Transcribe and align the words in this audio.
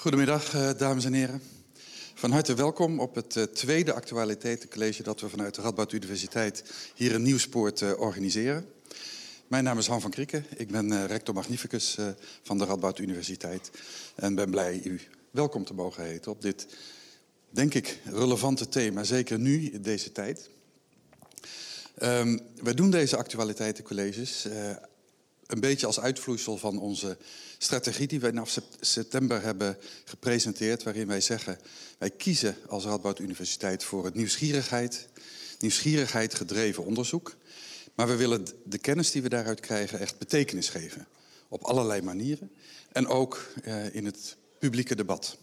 Goedemiddag, 0.00 0.54
eh, 0.54 0.70
dames 0.76 1.04
en 1.04 1.12
heren. 1.12 1.42
Van 2.14 2.30
harte 2.30 2.54
welkom 2.54 3.00
op 3.00 3.14
het 3.14 3.36
eh, 3.36 3.42
tweede 3.42 3.92
actualiteitencollege 3.92 5.02
dat 5.02 5.20
we 5.20 5.28
vanuit 5.28 5.54
de 5.54 5.62
Radboud 5.62 5.92
Universiteit 5.92 6.64
hier 6.94 7.12
in 7.12 7.22
Nieuwspoort 7.22 7.82
eh, 7.82 8.00
organiseren. 8.00 8.66
Mijn 9.46 9.64
naam 9.64 9.78
is 9.78 9.86
Han 9.86 10.00
van 10.00 10.10
Krieken. 10.10 10.44
Ik 10.56 10.70
ben 10.70 11.06
rector 11.06 11.34
magnificus 11.34 11.96
van 12.42 12.58
de 12.58 12.64
Radboud 12.64 12.98
Universiteit 12.98 13.70
en 14.14 14.34
ben 14.34 14.50
blij 14.50 14.80
u 14.84 15.00
welkom 15.30 15.64
te 15.64 15.74
mogen 15.74 16.04
heten 16.04 16.32
op 16.32 16.42
dit, 16.42 16.66
denk 17.50 17.74
ik, 17.74 18.00
relevante 18.04 18.68
thema, 18.68 19.04
zeker 19.04 19.38
nu 19.38 19.70
in 19.70 19.82
deze 19.82 20.12
tijd. 20.12 20.50
Um, 22.02 22.40
wij 22.62 22.74
doen 22.74 22.90
deze 22.90 23.16
actualiteitencolleges 23.16 24.46
een 25.48 25.60
beetje 25.60 25.86
als 25.86 26.00
uitvloeisel 26.00 26.58
van 26.58 26.78
onze 26.78 27.16
strategie 27.58 28.06
die 28.06 28.20
wij 28.20 28.30
in 28.30 28.46
september 28.80 29.42
hebben 29.42 29.76
gepresenteerd, 30.04 30.82
waarin 30.82 31.06
wij 31.06 31.20
zeggen, 31.20 31.58
wij 31.98 32.10
kiezen 32.10 32.56
als 32.66 32.84
Radboud 32.84 33.18
Universiteit 33.18 33.84
voor 33.84 34.04
het 34.04 34.14
nieuwsgierigheid, 34.14 35.08
nieuwsgierigheid 35.58 36.34
gedreven 36.34 36.84
onderzoek. 36.84 37.36
Maar 37.94 38.06
we 38.06 38.16
willen 38.16 38.46
de 38.64 38.78
kennis 38.78 39.10
die 39.10 39.22
we 39.22 39.28
daaruit 39.28 39.60
krijgen 39.60 40.00
echt 40.00 40.18
betekenis 40.18 40.68
geven. 40.68 41.06
Op 41.48 41.62
allerlei 41.62 42.02
manieren. 42.02 42.50
En 42.92 43.06
ook 43.06 43.46
eh, 43.62 43.94
in 43.94 44.04
het 44.04 44.36
publieke 44.58 44.94
debat. 44.94 45.36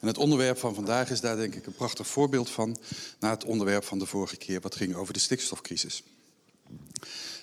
En 0.00 0.06
het 0.06 0.18
onderwerp 0.18 0.58
van 0.58 0.74
vandaag 0.74 1.10
is 1.10 1.20
daar 1.20 1.36
denk 1.36 1.54
ik 1.54 1.66
een 1.66 1.74
prachtig 1.74 2.06
voorbeeld 2.06 2.50
van... 2.50 2.76
na 3.20 3.30
het 3.30 3.44
onderwerp 3.44 3.84
van 3.84 3.98
de 3.98 4.06
vorige 4.06 4.36
keer 4.36 4.60
wat 4.60 4.76
ging 4.76 4.94
over 4.94 5.12
de 5.12 5.18
stikstofcrisis. 5.18 6.02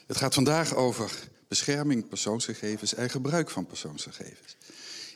Het 0.08 0.18
gaat 0.18 0.34
vandaag 0.34 0.76
over 0.76 1.30
bescherming 1.48 2.08
persoonsgegevens 2.08 2.94
en 2.94 3.10
gebruik 3.10 3.50
van 3.50 3.66
persoonsgegevens. 3.66 4.58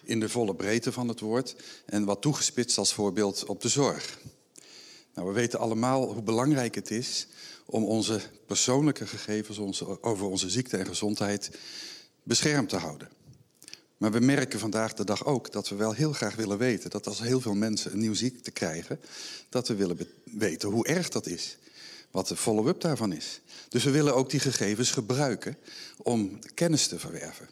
In 0.03 0.19
de 0.19 0.29
volle 0.29 0.55
breedte 0.55 0.91
van 0.91 1.07
het 1.07 1.19
woord 1.19 1.55
en 1.85 2.05
wat 2.05 2.21
toegespitst 2.21 2.77
als 2.77 2.93
voorbeeld 2.93 3.45
op 3.45 3.61
de 3.61 3.69
zorg. 3.69 4.19
Nou, 5.13 5.27
we 5.27 5.33
weten 5.33 5.59
allemaal 5.59 6.13
hoe 6.13 6.23
belangrijk 6.23 6.75
het 6.75 6.91
is 6.91 7.27
om 7.65 7.83
onze 7.83 8.21
persoonlijke 8.47 9.07
gegevens 9.07 9.57
onze, 9.57 10.03
over 10.03 10.25
onze 10.25 10.49
ziekte 10.49 10.77
en 10.77 10.85
gezondheid 10.85 11.49
beschermd 12.23 12.69
te 12.69 12.77
houden. 12.77 13.09
Maar 13.97 14.11
we 14.11 14.19
merken 14.19 14.59
vandaag 14.59 14.93
de 14.93 15.03
dag 15.03 15.25
ook 15.25 15.51
dat 15.51 15.69
we 15.69 15.75
wel 15.75 15.93
heel 15.93 16.13
graag 16.13 16.35
willen 16.35 16.57
weten 16.57 16.89
dat 16.89 17.07
als 17.07 17.19
heel 17.19 17.41
veel 17.41 17.53
mensen 17.53 17.91
een 17.91 17.99
nieuwe 17.99 18.15
ziekte 18.15 18.51
krijgen, 18.51 18.99
dat 19.49 19.67
we 19.67 19.75
willen 19.75 19.97
weten 20.23 20.69
hoe 20.69 20.87
erg 20.87 21.09
dat 21.09 21.27
is 21.27 21.57
wat 22.11 22.27
de 22.27 22.35
follow-up 22.35 22.81
daarvan 22.81 23.13
is. 23.13 23.41
Dus 23.69 23.83
we 23.83 23.91
willen 23.91 24.15
ook 24.15 24.29
die 24.29 24.39
gegevens 24.39 24.91
gebruiken 24.91 25.57
om 25.97 26.39
kennis 26.53 26.87
te 26.87 26.99
verwerven. 26.99 27.49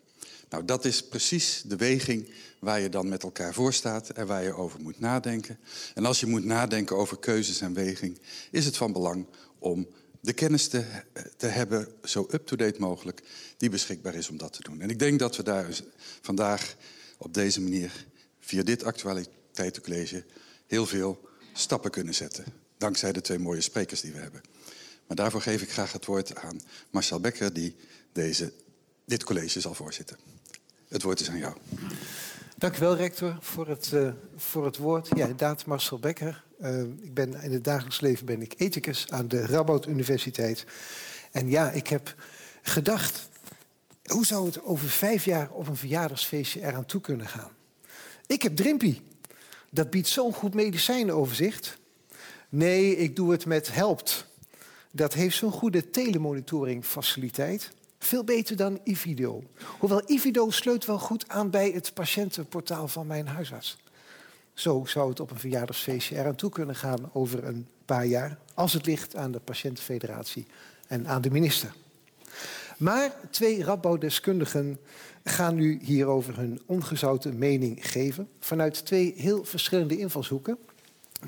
Nou, 0.49 0.65
dat 0.65 0.85
is 0.85 1.03
precies 1.03 1.63
de 1.65 1.75
weging 1.75 2.29
waar 2.59 2.79
je 2.79 2.89
dan 2.89 3.09
met 3.09 3.23
elkaar 3.23 3.53
voor 3.53 3.73
staat 3.73 4.09
en 4.09 4.27
waar 4.27 4.43
je 4.43 4.53
over 4.53 4.79
moet 4.81 4.99
nadenken. 4.99 5.59
En 5.95 6.05
als 6.05 6.19
je 6.19 6.25
moet 6.25 6.45
nadenken 6.45 6.95
over 6.95 7.17
keuzes 7.17 7.61
en 7.61 7.73
weging, 7.73 8.19
is 8.51 8.65
het 8.65 8.77
van 8.77 8.91
belang 8.91 9.25
om 9.59 9.87
de 10.19 10.33
kennis 10.33 10.67
te, 10.67 10.85
te 11.37 11.47
hebben, 11.47 11.87
zo 12.03 12.27
up-to-date 12.31 12.79
mogelijk, 12.79 13.21
die 13.57 13.69
beschikbaar 13.69 14.15
is 14.15 14.29
om 14.29 14.37
dat 14.37 14.53
te 14.53 14.63
doen. 14.63 14.81
En 14.81 14.89
ik 14.89 14.99
denk 14.99 15.19
dat 15.19 15.35
we 15.35 15.43
daar 15.43 15.79
vandaag 16.21 16.75
op 17.17 17.33
deze 17.33 17.61
manier, 17.61 18.05
via 18.39 18.63
dit 18.63 18.83
actualiteitencollege, 18.83 20.23
heel 20.67 20.85
veel 20.85 21.29
stappen 21.53 21.91
kunnen 21.91 22.15
zetten. 22.15 22.45
Dankzij 22.77 23.11
de 23.11 23.21
twee 23.21 23.39
mooie 23.39 23.61
sprekers 23.61 24.01
die 24.01 24.11
we 24.11 24.19
hebben. 24.19 24.41
Maar 25.07 25.17
daarvoor 25.17 25.41
geef 25.41 25.61
ik 25.61 25.71
graag 25.71 25.91
het 25.91 26.05
woord 26.05 26.35
aan 26.35 26.61
Marcel 26.89 27.19
Becker, 27.19 27.53
die 27.53 27.75
deze, 28.11 28.53
dit 29.05 29.23
college 29.23 29.61
zal 29.61 29.73
voorzitten. 29.73 30.17
Het 30.87 31.01
woord 31.01 31.19
is 31.19 31.29
aan 31.29 31.37
jou. 31.37 31.55
Dank 32.57 32.75
u 32.75 32.79
wel, 32.79 32.95
rector, 32.95 33.37
voor 33.41 33.67
het, 33.67 33.91
uh, 33.93 34.09
voor 34.35 34.65
het 34.65 34.77
woord. 34.77 35.07
Ja, 35.07 35.21
inderdaad, 35.21 35.65
Marcel 35.65 35.99
Becker. 35.99 36.43
Uh, 36.61 36.81
ik 36.81 37.13
ben, 37.13 37.41
in 37.41 37.51
het 37.51 37.63
dagelijks 37.63 37.99
leven 37.99 38.25
ben 38.25 38.41
ik 38.41 38.53
ethicus 38.57 39.05
aan 39.09 39.27
de 39.27 39.45
Radboud 39.45 39.87
Universiteit. 39.87 40.65
En 41.31 41.49
ja, 41.49 41.71
ik 41.71 41.87
heb 41.87 42.15
gedacht, 42.61 43.29
hoe 44.03 44.25
zou 44.25 44.45
het 44.45 44.63
over 44.63 44.89
vijf 44.89 45.25
jaar 45.25 45.49
op 45.51 45.67
een 45.67 45.75
verjaardagsfeestje 45.75 46.61
eraan 46.61 46.85
toe 46.85 47.01
kunnen 47.01 47.27
gaan? 47.27 47.51
Ik 48.27 48.41
heb 48.41 48.55
Drimpy. 48.55 49.01
Dat 49.71 49.89
biedt 49.89 50.07
zo'n 50.07 50.33
goed 50.33 50.53
medicijnenoverzicht. 50.53 51.77
Nee, 52.49 52.97
ik 52.97 53.15
doe 53.15 53.31
het 53.31 53.45
met 53.45 53.73
Helpt. 53.73 54.25
Dat 54.91 55.13
heeft 55.13 55.37
zo'n 55.37 55.51
goede 55.51 55.89
telemonitoring 55.89 56.85
faciliteit. 56.85 57.71
Veel 57.99 58.23
beter 58.23 58.55
dan 58.55 58.79
Ivido. 58.83 59.43
Hoewel 59.79 60.01
Ivido 60.05 60.49
sleut 60.49 60.85
wel 60.85 60.99
goed 60.99 61.27
aan 61.27 61.49
bij 61.49 61.71
het 61.71 61.93
patiëntenportaal 61.93 62.87
van 62.87 63.07
mijn 63.07 63.27
huisarts. 63.27 63.77
Zo 64.53 64.85
zou 64.85 65.09
het 65.09 65.19
op 65.19 65.31
een 65.31 65.39
verjaardagsfeestje 65.39 66.15
eraan 66.15 66.35
toe 66.35 66.49
kunnen 66.49 66.75
gaan 66.75 67.09
over 67.13 67.43
een 67.43 67.67
paar 67.85 68.05
jaar. 68.05 68.37
Als 68.53 68.73
het 68.73 68.85
ligt 68.85 69.15
aan 69.15 69.31
de 69.31 69.39
patiëntenfederatie 69.39 70.45
en 70.87 71.07
aan 71.07 71.21
de 71.21 71.31
minister. 71.31 71.73
Maar 72.77 73.11
twee 73.29 73.63
Radboud-deskundigen 73.63 74.79
gaan 75.23 75.55
nu 75.55 75.79
hierover 75.81 76.37
hun 76.37 76.61
ongezouten 76.65 77.37
mening 77.37 77.89
geven. 77.91 78.29
Vanuit 78.39 78.85
twee 78.85 79.13
heel 79.17 79.43
verschillende 79.43 79.97
invalshoeken. 79.97 80.57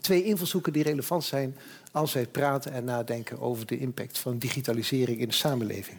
Twee 0.02 0.24
invalshoeken 0.24 0.74
die 0.74 0.84
relevant 0.84 1.24
zijn 1.24 1.58
als 1.92 2.14
wij 2.14 2.26
praten 2.26 2.72
en 2.72 2.84
nadenken 2.84 3.40
over 3.40 3.66
de 3.66 3.78
impact 3.78 4.18
van 4.18 4.38
digitalisering 4.38 5.20
in 5.20 5.28
de 5.28 5.34
samenleving. 5.34 5.98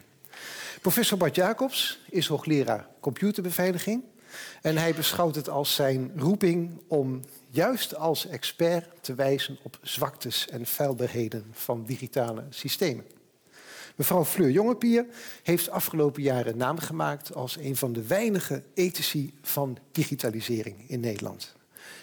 Professor 0.80 1.18
Bart 1.18 1.34
Jacobs 1.34 2.00
is 2.10 2.26
hoogleraar 2.26 2.86
computerbeveiliging. 3.00 4.02
En 4.62 4.76
hij 4.76 4.94
beschouwt 4.94 5.34
het 5.34 5.48
als 5.48 5.74
zijn 5.74 6.12
roeping 6.16 6.80
om 6.86 7.20
juist 7.48 7.96
als 7.96 8.26
expert 8.26 8.86
te 9.00 9.14
wijzen 9.14 9.58
op 9.62 9.78
zwaktes 9.82 10.48
en 10.48 10.66
feilbaarheden 10.66 11.44
van 11.52 11.84
digitale 11.84 12.44
systemen. 12.50 13.04
Mevrouw 13.96 14.24
Fleur 14.24 14.50
Jongepier 14.50 15.06
heeft 15.42 15.70
afgelopen 15.70 16.22
jaren 16.22 16.56
naam 16.56 16.78
gemaakt 16.78 17.34
als 17.34 17.56
een 17.56 17.76
van 17.76 17.92
de 17.92 18.06
weinige 18.06 18.62
ethici 18.74 19.32
van 19.42 19.78
digitalisering 19.92 20.76
in 20.88 21.00
Nederland. 21.00 21.54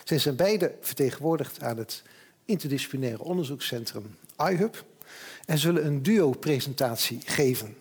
Zij 0.03 0.20
zijn 0.20 0.36
beide 0.36 0.75
vertegenwoordigd 0.81 1.62
aan 1.62 1.78
het 1.78 2.03
interdisciplinaire 2.46 3.24
onderzoekscentrum 3.24 4.16
iHub 4.38 4.86
en 5.46 5.58
zullen 5.58 5.86
een 5.86 6.03
duo-presentatie 6.03 7.20
geven. 7.25 7.75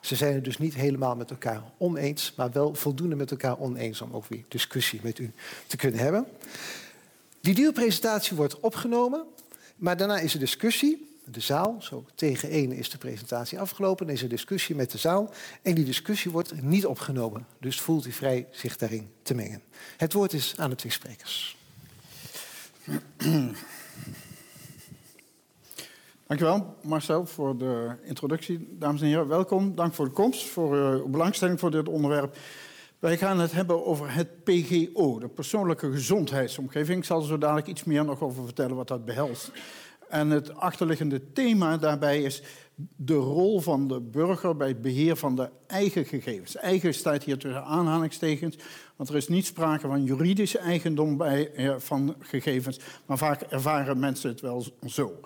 Ze 0.00 0.16
zijn 0.16 0.34
het 0.34 0.44
dus 0.44 0.58
niet 0.58 0.74
helemaal 0.74 1.16
met 1.16 1.30
elkaar 1.30 1.62
oneens, 1.76 2.32
maar 2.36 2.50
wel 2.50 2.74
voldoende 2.74 3.16
met 3.16 3.30
elkaar 3.30 3.58
oneens 3.58 4.00
om 4.00 4.12
ook 4.12 4.26
weer 4.26 4.44
discussie 4.48 5.00
met 5.02 5.18
u 5.18 5.32
te 5.66 5.76
kunnen 5.76 6.00
hebben. 6.00 6.26
Die 7.40 7.54
duo-presentatie 7.54 8.36
wordt 8.36 8.60
opgenomen, 8.60 9.24
maar 9.76 9.96
daarna 9.96 10.18
is 10.18 10.34
er 10.34 10.40
discussie. 10.40 11.11
De 11.24 11.40
zaal, 11.40 11.76
zo 11.80 12.04
tegen 12.14 12.48
één 12.48 12.72
is 12.72 12.90
de 12.90 12.98
presentatie 12.98 13.60
afgelopen. 13.60 14.06
Dan 14.06 14.14
is 14.14 14.22
er 14.22 14.28
discussie 14.28 14.74
met 14.74 14.90
de 14.90 14.98
zaal. 14.98 15.30
En 15.62 15.74
die 15.74 15.84
discussie 15.84 16.30
wordt 16.30 16.62
niet 16.62 16.86
opgenomen. 16.86 17.46
Dus 17.60 17.80
voelt 17.80 18.06
u 18.06 18.12
vrij 18.12 18.46
zich 18.50 18.76
daarin 18.76 19.10
te 19.22 19.34
mengen. 19.34 19.62
Het 19.96 20.12
woord 20.12 20.32
is 20.32 20.54
aan 20.56 20.70
de 20.70 20.76
twee 20.76 20.92
sprekers. 20.92 21.56
Dankjewel 26.26 26.76
Marcel 26.82 27.26
voor 27.26 27.58
de 27.58 27.96
introductie. 28.04 28.68
Dames 28.78 29.00
en 29.00 29.06
heren, 29.06 29.28
welkom. 29.28 29.74
Dank 29.74 29.94
voor 29.94 30.04
de 30.04 30.10
komst, 30.10 30.44
voor 30.44 30.76
uw 30.76 31.08
belangstelling 31.08 31.60
voor 31.60 31.70
dit 31.70 31.88
onderwerp. 31.88 32.36
Wij 32.98 33.18
gaan 33.18 33.38
het 33.38 33.52
hebben 33.52 33.86
over 33.86 34.14
het 34.14 34.44
PGO, 34.44 35.18
de 35.18 35.28
persoonlijke 35.28 35.90
gezondheidsomgeving. 35.90 36.98
Ik 36.98 37.04
zal 37.04 37.20
er 37.20 37.26
zo 37.26 37.38
dadelijk 37.38 37.66
iets 37.66 37.84
meer 37.84 38.04
nog 38.04 38.20
over 38.20 38.44
vertellen 38.44 38.76
wat 38.76 38.88
dat 38.88 39.04
behelst. 39.04 39.50
En 40.12 40.30
het 40.30 40.54
achterliggende 40.56 41.32
thema 41.32 41.76
daarbij 41.76 42.22
is 42.22 42.42
de 42.96 43.14
rol 43.14 43.60
van 43.60 43.88
de 43.88 44.00
burger 44.00 44.56
bij 44.56 44.68
het 44.68 44.82
beheer 44.82 45.16
van 45.16 45.36
de 45.36 45.50
eigen 45.66 46.04
gegevens. 46.04 46.56
Eigen 46.56 46.94
staat 46.94 47.22
hier 47.22 47.38
tussen 47.38 47.64
aanhalingstekens, 47.64 48.56
want 48.96 49.08
er 49.08 49.16
is 49.16 49.28
niet 49.28 49.46
sprake 49.46 49.86
van 49.86 50.04
juridische 50.04 50.58
eigendom 50.58 51.16
bij, 51.16 51.52
eh, 51.52 51.74
van 51.78 52.14
gegevens, 52.18 52.80
maar 53.06 53.18
vaak 53.18 53.40
ervaren 53.40 53.98
mensen 53.98 54.30
het 54.30 54.40
wel 54.40 54.64
zo. 54.86 55.20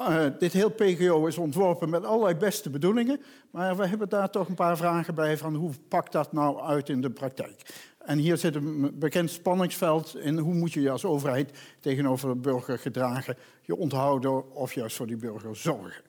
Uh, 0.00 0.24
dit 0.38 0.52
heel 0.52 0.70
PGO 0.70 1.26
is 1.26 1.38
ontworpen 1.38 1.90
met 1.90 2.04
allerlei 2.04 2.34
beste 2.34 2.70
bedoelingen, 2.70 3.20
maar 3.50 3.76
we 3.76 3.86
hebben 3.86 4.08
daar 4.08 4.30
toch 4.30 4.48
een 4.48 4.54
paar 4.54 4.76
vragen 4.76 5.14
bij 5.14 5.36
van 5.36 5.54
hoe 5.54 5.72
pakt 5.88 6.12
dat 6.12 6.32
nou 6.32 6.60
uit 6.60 6.88
in 6.88 7.00
de 7.00 7.10
praktijk. 7.10 7.62
En 8.04 8.18
hier 8.18 8.36
zit 8.36 8.54
een 8.54 8.98
bekend 8.98 9.30
spanningsveld 9.30 10.16
in 10.16 10.38
hoe 10.38 10.54
moet 10.54 10.72
je 10.72 10.80
je 10.80 10.90
als 10.90 11.04
overheid 11.04 11.58
tegenover 11.80 12.28
de 12.28 12.34
burger 12.34 12.78
gedragen, 12.78 13.36
je 13.62 13.76
onthouden 13.76 14.54
of 14.54 14.74
juist 14.74 14.96
voor 14.96 15.06
die 15.06 15.16
burger 15.16 15.56
zorgen. 15.56 16.02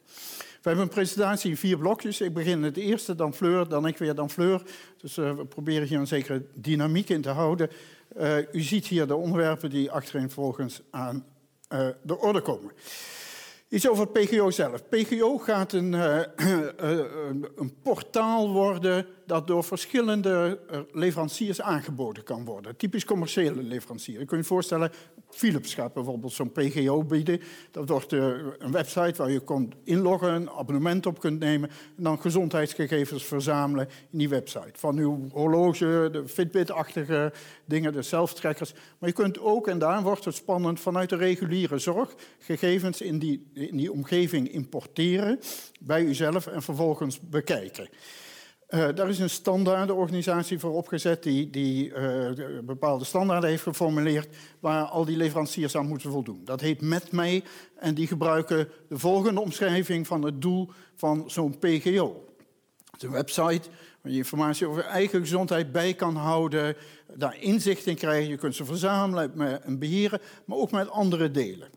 We 0.65 0.71
hebben 0.71 0.89
een 0.89 0.95
presentatie 0.95 1.50
in 1.50 1.57
vier 1.57 1.77
blokjes. 1.77 2.21
Ik 2.21 2.33
begin 2.33 2.63
het 2.63 2.77
eerste, 2.77 3.15
dan 3.15 3.33
Fleur, 3.33 3.68
dan 3.68 3.88
ik 3.88 3.97
weer, 3.97 4.15
dan 4.15 4.30
Fleur. 4.30 4.62
Dus 4.97 5.18
uh, 5.18 5.36
we 5.36 5.45
proberen 5.45 5.88
hier 5.88 6.00
een 6.00 6.07
zekere 6.07 6.45
dynamiek 6.53 7.09
in 7.09 7.21
te 7.21 7.30
houden. 7.30 7.69
Uh, 8.18 8.38
u 8.51 8.62
ziet 8.62 8.88
hier 8.88 9.07
de 9.07 9.15
onderwerpen 9.15 9.69
die 9.69 9.91
achterin 9.91 10.30
volgens 10.30 10.81
aan 10.89 11.25
uh, 11.74 11.88
de 12.03 12.18
orde 12.19 12.41
komen. 12.41 12.71
Iets 13.69 13.89
over 13.89 14.07
PGO 14.07 14.51
zelf. 14.51 14.89
PGO 14.89 15.38
gaat 15.38 15.74
een, 15.74 15.94
een 17.56 17.74
portaal 17.81 18.51
worden 18.51 19.06
dat 19.25 19.48
door 19.48 19.63
verschillende 19.63 20.60
eh, 20.69 20.80
leveranciers 20.92 21.62
aangeboden 21.62 22.24
kan 22.24 22.45
worden. 22.45 22.75
Typisch 22.75 23.06
commerciële 23.06 23.63
leverancier. 23.63 24.19
Je 24.19 24.25
kunt 24.25 24.42
je 24.42 24.48
voorstellen, 24.48 24.92
Philips 25.30 25.74
gaat 25.74 25.94
bijvoorbeeld 25.94 26.33
zo'n 26.33 26.51
PGO 26.51 27.04
bieden. 27.04 27.42
Dat 27.72 27.89
wordt 27.89 28.13
uh, 28.13 28.24
een 28.57 28.72
website 28.72 29.13
waar 29.16 29.31
je 29.31 29.44
kunt 29.44 29.75
inloggen, 29.83 30.33
een 30.33 30.50
abonnement 30.50 31.06
op 31.06 31.19
kunt 31.19 31.39
nemen 31.39 31.69
en 31.98 32.04
dan 32.04 32.22
gezondheidsgegevens 32.22 33.24
verzamelen 33.24 33.88
in 34.12 34.18
die 34.18 34.30
website. 34.30 34.72
Van 34.74 34.98
uw 34.98 35.27
horloge, 35.31 36.10
de 36.12 36.27
Fitbit-achtige 36.27 37.33
dingen, 37.66 37.94
de 37.94 38.01
self-trackers. 38.01 38.74
Maar 39.00 39.10
je 39.10 39.16
kunt 39.16 39.39
ook, 39.39 39.68
en 39.68 39.80
daar 39.80 40.01
wordt 40.01 40.25
het 40.25 40.36
spannend, 40.36 40.80
vanuit 40.80 41.10
de 41.10 41.16
reguliere 41.16 41.77
zorg 41.77 42.16
gegevens 42.39 43.01
in 43.01 43.19
die, 43.19 43.51
in 43.54 43.77
die 43.77 43.92
omgeving 43.92 44.51
importeren 44.51 45.39
bij 45.80 46.04
uzelf 46.04 46.48
en 46.48 46.62
vervolgens 46.62 47.19
bekijken. 47.19 47.89
Uh, 48.69 48.88
daar 48.95 49.09
is 49.09 49.19
een 49.19 49.29
standaardenorganisatie 49.29 50.59
voor 50.59 50.73
opgezet 50.73 51.23
die, 51.23 51.50
die 51.50 51.89
uh, 51.89 52.29
bepaalde 52.63 53.06
standaarden 53.06 53.50
heeft 53.50 53.63
geformuleerd 53.63 54.35
waar 54.59 54.83
al 54.83 55.06
die 55.06 55.17
leveranciers 55.17 55.75
aan 55.75 55.88
moeten 55.88 56.12
voldoen. 56.12 56.41
Dat 56.45 56.62
heet 56.62 56.81
MetMij 56.81 57.44
en 57.75 57.94
die 57.94 58.07
gebruiken 58.07 58.67
de 58.89 58.97
volgende 58.97 59.41
omschrijving 59.41 60.07
van 60.07 60.23
het 60.23 60.41
doel 60.41 60.69
van 60.95 61.23
zo'n 61.27 61.57
PGO. 61.59 62.25
Het 62.91 63.03
is 63.03 63.03
een 63.03 63.12
website 63.12 63.69
waar 64.01 64.12
je 64.12 64.17
informatie 64.17 64.67
over 64.67 64.83
eigen 64.83 65.19
gezondheid 65.19 65.71
bij 65.71 65.94
kan 65.94 66.15
houden, 66.15 66.75
daar 67.13 67.41
inzicht 67.41 67.85
in 67.85 67.95
krijgen. 67.95 68.29
Je 68.29 68.38
kunt 68.38 68.56
ze 68.56 68.65
verzamelen 68.65 69.63
en 69.63 69.79
beheren, 69.79 70.21
maar 70.45 70.57
ook 70.57 70.71
met 70.71 70.89
andere 70.89 71.31
delen. 71.31 71.69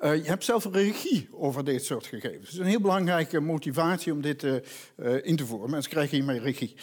Uh, 0.00 0.16
je 0.16 0.28
hebt 0.28 0.44
zelf 0.44 0.64
regie 0.72 1.28
over 1.32 1.64
dit 1.64 1.84
soort 1.84 2.06
gegevens. 2.06 2.44
Het 2.44 2.52
is 2.52 2.58
een 2.58 2.66
heel 2.66 2.80
belangrijke 2.80 3.40
motivatie 3.40 4.12
om 4.12 4.20
dit 4.20 4.42
uh, 4.42 4.54
uh, 4.96 5.26
in 5.26 5.36
te 5.36 5.46
voeren. 5.46 5.70
Mensen 5.70 5.90
krijgen 5.90 6.16
hiermee 6.16 6.40
regie. 6.40 6.74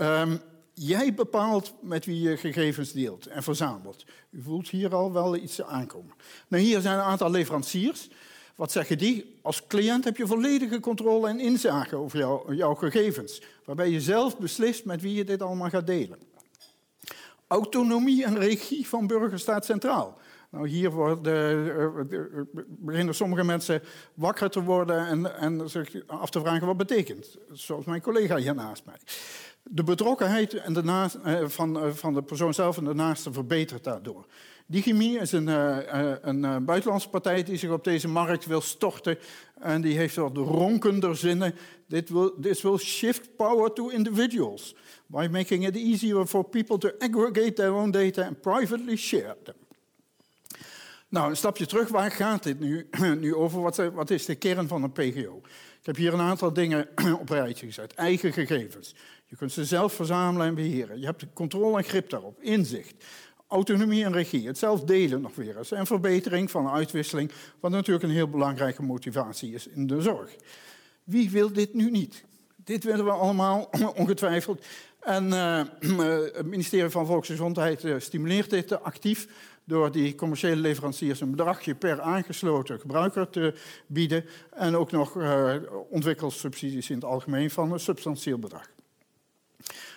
Um, 0.00 0.40
jij 0.74 1.14
bepaalt 1.14 1.74
met 1.80 2.04
wie 2.04 2.20
je 2.20 2.36
gegevens 2.36 2.92
deelt 2.92 3.26
en 3.26 3.42
verzamelt. 3.42 4.04
U 4.30 4.42
voelt 4.42 4.68
hier 4.68 4.94
al 4.94 5.12
wel 5.12 5.36
iets 5.36 5.62
aankomen. 5.62 6.14
Nou, 6.48 6.62
hier 6.62 6.80
zijn 6.80 6.98
een 6.98 7.04
aantal 7.04 7.30
leveranciers. 7.30 8.08
Wat 8.56 8.72
zeggen 8.72 8.98
die? 8.98 9.38
Als 9.42 9.66
cliënt 9.66 10.04
heb 10.04 10.16
je 10.16 10.26
volledige 10.26 10.80
controle 10.80 11.28
en 11.28 11.40
inzage 11.40 11.96
over 11.96 12.18
jou, 12.18 12.54
jouw 12.54 12.74
gegevens. 12.74 13.42
Waarbij 13.64 13.90
je 13.90 14.00
zelf 14.00 14.38
beslist 14.38 14.84
met 14.84 15.02
wie 15.02 15.14
je 15.14 15.24
dit 15.24 15.42
allemaal 15.42 15.70
gaat 15.70 15.86
delen. 15.86 16.18
Autonomie 17.46 18.24
en 18.24 18.38
regie 18.38 18.88
van 18.88 19.06
burger 19.06 19.38
staat 19.38 19.64
centraal. 19.64 20.20
Nou, 20.52 20.68
hier 20.68 20.90
worden, 20.90 21.66
uh, 22.10 22.42
beginnen 22.66 23.14
sommige 23.14 23.44
mensen 23.44 23.82
wakker 24.14 24.50
te 24.50 24.62
worden 24.62 25.06
en, 25.06 25.38
en 25.38 25.70
zich 25.70 26.06
af 26.06 26.30
te 26.30 26.40
vragen 26.40 26.66
wat 26.66 26.76
betekent. 26.76 27.38
Zoals 27.52 27.84
mijn 27.84 28.00
collega 28.00 28.36
hier 28.36 28.54
naast 28.54 28.84
mij. 28.84 28.96
De 29.62 29.84
betrokkenheid 29.84 30.54
en 30.54 30.72
de 30.72 30.82
naast, 30.82 31.18
van, 31.42 31.94
van 31.94 32.14
de 32.14 32.22
persoon 32.22 32.54
zelf 32.54 32.76
en 32.76 32.84
de 32.84 32.94
naaste 32.94 33.32
verbetert 33.32 33.84
daardoor. 33.84 34.26
Digimi 34.66 35.16
is 35.16 35.32
een, 35.32 35.46
een 36.28 36.64
buitenlandse 36.64 37.08
partij 37.08 37.42
die 37.42 37.56
zich 37.56 37.70
op 37.70 37.84
deze 37.84 38.08
markt 38.08 38.46
wil 38.46 38.60
storten. 38.60 39.18
En 39.60 39.80
die 39.80 39.96
heeft 39.96 40.16
wat 40.16 40.36
ronkender 40.36 41.16
zinnen. 41.16 41.54
Dit 41.86 42.08
will, 42.08 42.32
this 42.40 42.62
will 42.62 42.78
shift 42.78 43.36
power 43.36 43.72
to 43.72 43.88
individuals. 43.88 44.74
By 45.06 45.28
making 45.30 45.66
it 45.66 45.76
easier 45.76 46.26
for 46.26 46.44
people 46.44 46.78
to 46.78 46.90
aggregate 46.98 47.52
their 47.52 47.72
own 47.72 47.90
data 47.90 48.26
and 48.26 48.40
privately 48.40 48.96
share 48.96 49.36
them. 49.44 49.54
Nou, 51.12 51.30
een 51.30 51.36
stapje 51.36 51.66
terug. 51.66 51.88
Waar 51.88 52.10
gaat 52.10 52.42
dit 52.42 52.60
nu, 52.60 52.88
nu 53.20 53.34
over? 53.34 53.60
Wat, 53.60 53.76
wat, 53.76 54.10
is 54.10 54.24
de 54.24 54.34
kern 54.34 54.68
van 54.68 54.82
een 54.82 54.92
PGO? 54.92 55.40
Ik 55.80 55.86
heb 55.86 55.96
hier 55.96 56.12
een 56.12 56.20
aantal 56.20 56.52
dingen 56.52 56.88
op 57.20 57.28
rijtje 57.28 57.66
gezet. 57.66 57.94
Eigen 57.94 58.32
gegevens. 58.32 58.94
Je 59.26 59.36
kunt 59.36 59.52
ze 59.52 59.64
zelf 59.64 59.92
verzamelen 59.92 60.46
en 60.46 60.54
beheren. 60.54 61.00
Je 61.00 61.04
hebt 61.04 61.26
controle 61.32 61.76
en 61.76 61.84
grip 61.84 62.10
daarop. 62.10 62.40
Inzicht. 62.40 63.04
Autonomie 63.46 64.04
en 64.04 64.12
regie. 64.12 64.46
Het 64.46 64.58
zelf 64.58 64.84
delen 64.84 65.20
nog 65.20 65.34
weer 65.34 65.58
eens. 65.58 65.72
En 65.72 65.86
verbetering 65.86 66.50
van 66.50 66.68
uitwisseling. 66.68 67.32
Wat 67.60 67.70
natuurlijk 67.70 68.04
een 68.04 68.10
heel 68.10 68.28
belangrijke 68.28 68.82
motivatie 68.82 69.54
is 69.54 69.66
in 69.66 69.86
de 69.86 70.00
zorg. 70.00 70.36
Wie 71.04 71.30
wil 71.30 71.52
dit 71.52 71.74
nu 71.74 71.90
niet? 71.90 72.24
Dit 72.56 72.84
willen 72.84 73.04
we 73.04 73.10
allemaal, 73.10 73.70
ongetwijfeld. 73.96 74.64
En 75.00 75.26
uh, 75.26 75.62
het 76.32 76.46
ministerie 76.46 76.90
van 76.90 77.06
Volksgezondheid 77.06 77.84
uh, 77.84 77.94
stimuleert 77.98 78.50
dit 78.50 78.82
actief 78.82 79.28
door 79.64 79.92
die 79.92 80.14
commerciële 80.14 80.60
leveranciers 80.60 81.20
een 81.20 81.30
bedragje 81.30 81.74
per 81.74 82.00
aangesloten 82.00 82.80
gebruiker 82.80 83.30
te 83.30 83.54
bieden 83.86 84.24
en 84.50 84.76
ook 84.76 84.90
nog 84.90 85.16
uh, 85.16 85.54
ontwikkelssubsidies 85.90 86.90
in 86.90 86.94
het 86.94 87.04
algemeen 87.04 87.50
van 87.50 87.72
een 87.72 87.80
substantieel 87.80 88.38
bedrag. 88.38 88.70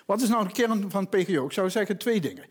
Wat 0.05 0.21
is 0.21 0.29
nou 0.29 0.47
de 0.47 0.53
kern 0.53 0.91
van 0.91 1.09
PGO? 1.09 1.45
Ik 1.45 1.51
zou 1.51 1.69
zeggen 1.69 1.97
twee 1.97 2.21
dingen. 2.21 2.45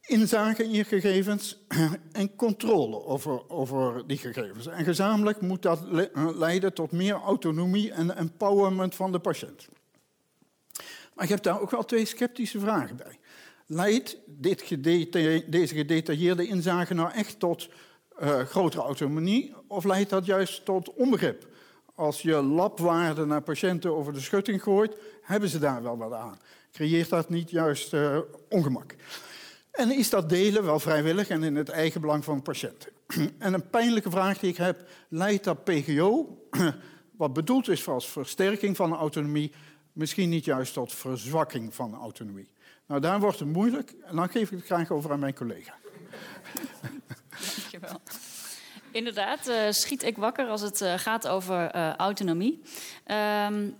Inzage 0.00 0.64
in 0.64 0.70
je 0.70 0.84
gegevens 0.84 1.58
en 2.12 2.36
controle 2.36 3.04
over, 3.04 3.50
over 3.50 4.06
die 4.06 4.18
gegevens. 4.18 4.66
En 4.66 4.84
gezamenlijk 4.84 5.40
moet 5.40 5.62
dat 5.62 5.80
leiden 6.34 6.72
tot 6.72 6.92
meer 6.92 7.14
autonomie 7.14 7.92
en 7.92 8.16
empowerment 8.16 8.94
van 8.94 9.12
de 9.12 9.18
patiënt. 9.18 9.68
Maar 11.14 11.24
ik 11.24 11.30
heb 11.30 11.42
daar 11.42 11.60
ook 11.60 11.70
wel 11.70 11.84
twee 11.84 12.04
sceptische 12.04 12.60
vragen 12.60 12.96
bij. 12.96 13.18
Leidt 13.66 14.18
dit 14.26 14.82
deze 15.46 15.74
gedetailleerde 15.74 16.46
inzage 16.46 16.94
nou 16.94 17.12
echt 17.12 17.38
tot 17.38 17.68
uh, 18.22 18.40
grotere 18.40 18.82
autonomie 18.82 19.54
of 19.66 19.84
leidt 19.84 20.10
dat 20.10 20.26
juist 20.26 20.64
tot 20.64 20.92
onbegrip? 20.92 21.48
Als 21.94 22.22
je 22.22 22.34
labwaarden 22.34 23.28
naar 23.28 23.42
patiënten 23.42 23.96
over 23.96 24.12
de 24.12 24.20
schutting 24.20 24.62
gooit, 24.62 24.96
hebben 25.22 25.48
ze 25.48 25.58
daar 25.58 25.82
wel 25.82 25.96
wat 25.96 26.12
aan. 26.12 26.38
Creëert 26.72 27.08
dat 27.08 27.28
niet 27.28 27.50
juist 27.50 27.92
uh, 27.92 28.18
ongemak? 28.48 28.94
En 29.70 29.90
is 29.90 30.10
dat 30.10 30.28
delen 30.28 30.64
wel 30.64 30.78
vrijwillig 30.78 31.28
en 31.28 31.42
in 31.42 31.56
het 31.56 31.68
eigen 31.68 32.00
belang 32.00 32.24
van 32.24 32.36
de 32.36 32.42
patiënt? 32.42 32.88
En 33.38 33.54
een 33.54 33.70
pijnlijke 33.70 34.10
vraag 34.10 34.38
die 34.38 34.50
ik 34.50 34.56
heb, 34.56 34.88
leidt 35.08 35.44
dat 35.44 35.64
PGO, 35.64 36.38
wat 37.16 37.32
bedoeld 37.32 37.68
is 37.68 37.88
als 37.88 38.08
versterking 38.08 38.76
van 38.76 38.94
autonomie, 38.94 39.52
misschien 39.92 40.28
niet 40.28 40.44
juist 40.44 40.72
tot 40.72 40.92
verzwakking 40.92 41.74
van 41.74 41.94
autonomie? 41.94 42.48
Nou, 42.86 43.00
daar 43.00 43.20
wordt 43.20 43.38
het 43.38 43.48
moeilijk 43.48 43.94
en 44.04 44.16
dan 44.16 44.28
geef 44.28 44.50
ik 44.50 44.58
het 44.58 44.66
graag 44.66 44.90
over 44.90 45.12
aan 45.12 45.18
mijn 45.18 45.34
collega. 45.34 45.74
Dankjewel. 47.56 48.00
Inderdaad, 48.90 49.48
uh, 49.48 49.70
schiet 49.70 50.02
ik 50.02 50.16
wakker 50.16 50.46
als 50.46 50.60
het 50.60 50.80
uh, 50.80 50.94
gaat 50.96 51.28
over 51.28 51.76
uh, 51.76 51.94
autonomie. 51.94 52.62
Um, 53.50 53.76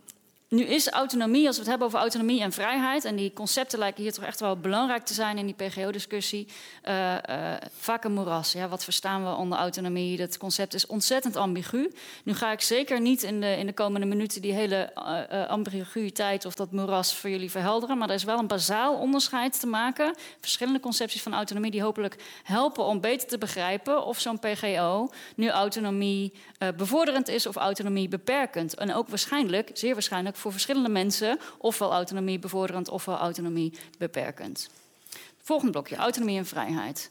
nu 0.49 0.63
is 0.63 0.89
autonomie, 0.89 1.47
als 1.47 1.55
we 1.57 1.61
het 1.61 1.71
hebben 1.71 1.87
over 1.87 1.99
autonomie 1.99 2.41
en 2.41 2.53
vrijheid, 2.53 3.05
en 3.05 3.17
die 3.17 3.33
concepten 3.33 3.79
lijken 3.79 4.03
hier 4.03 4.13
toch 4.13 4.25
echt 4.25 4.41
wel 4.41 4.57
belangrijk 4.57 5.05
te 5.05 5.15
zijn 5.15 5.39
in 5.39 5.47
die 5.47 5.55
PGO-discussie, 5.55 6.49
uh, 6.85 7.13
uh, 7.13 7.55
vaak 7.77 8.05
een 8.05 8.13
moeras. 8.13 8.53
Ja, 8.53 8.69
wat 8.69 8.85
verstaan 8.85 9.25
we 9.25 9.35
onder 9.35 9.59
autonomie? 9.59 10.17
Dat 10.17 10.39
concept 10.39 10.75
is 10.75 10.87
ontzettend 10.87 11.37
ambigu. 11.37 11.93
Nu 12.25 12.35
ga 12.35 12.53
ik 12.53 12.61
zeker 12.61 13.01
niet 13.01 13.23
in 13.23 13.41
de, 13.41 13.57
in 13.57 13.67
de 13.67 13.73
komende 13.73 14.07
minuten 14.07 14.43
die 14.43 14.53
hele 14.53 14.93
uh, 14.97 15.47
ambiguïteit 15.49 16.45
of 16.45 16.55
dat 16.55 16.73
moeras 16.73 17.15
voor 17.15 17.31
jullie 17.31 17.51
verhelderen, 17.51 17.99
maar 17.99 18.09
er 18.09 18.15
is 18.15 18.25
wel 18.25 18.39
een 18.39 18.47
bazaal 18.47 18.95
onderscheid 18.95 19.61
te 19.61 19.67
maken. 19.67 20.17
Verschillende 20.41 20.81
concepties 20.81 21.23
van 21.23 21.35
autonomie 21.35 21.71
die 21.71 21.83
hopelijk 21.83 22.17
helpen 22.43 22.85
om 22.85 23.01
beter 23.01 23.29
te 23.29 23.39
begrijpen 23.39 24.05
of 24.05 24.21
zo'n 24.21 24.39
PGO 24.39 25.09
nu 25.37 25.49
autonomie 25.49 26.33
bevorderend 26.77 27.29
is 27.29 27.47
of 27.47 27.57
autonomie 27.57 28.09
beperkend. 28.09 28.75
En 28.75 28.95
ook 28.95 29.09
waarschijnlijk, 29.09 29.71
zeer 29.73 29.93
waarschijnlijk, 29.93 30.37
voor 30.47 30.55
verschillende 30.55 30.89
mensen 30.89 31.39
ofwel 31.59 31.93
autonomie 31.93 32.39
bevorderend 32.39 32.89
ofwel 32.89 33.17
autonomie 33.17 33.73
beperkend. 33.99 34.71
Volgende 35.43 35.73
blokje, 35.73 35.97
autonomie 35.97 36.39
en 36.39 36.47
vrijheid. 36.47 37.11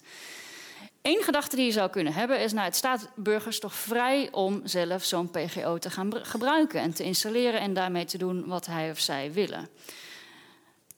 Eén 1.02 1.24
gedachte 1.24 1.56
die 1.56 1.66
je 1.66 1.72
zou 1.72 1.90
kunnen 1.90 2.14
hebben 2.14 2.40
is, 2.40 2.54
nou, 2.54 2.66
het 2.66 2.76
staat 2.76 3.10
burgers 3.16 3.60
toch 3.60 3.74
vrij 3.74 4.28
om 4.32 4.62
zelf 4.64 5.04
zo'n 5.04 5.32
PGO 5.32 5.78
te 5.78 5.90
gaan 5.90 6.26
gebruiken 6.26 6.80
en 6.80 6.94
te 6.94 7.04
installeren 7.04 7.60
en 7.60 7.74
daarmee 7.74 8.06
te 8.06 8.18
doen 8.18 8.46
wat 8.46 8.66
hij 8.66 8.92
of 8.92 9.00
zij 9.00 9.34
willen. 9.34 9.70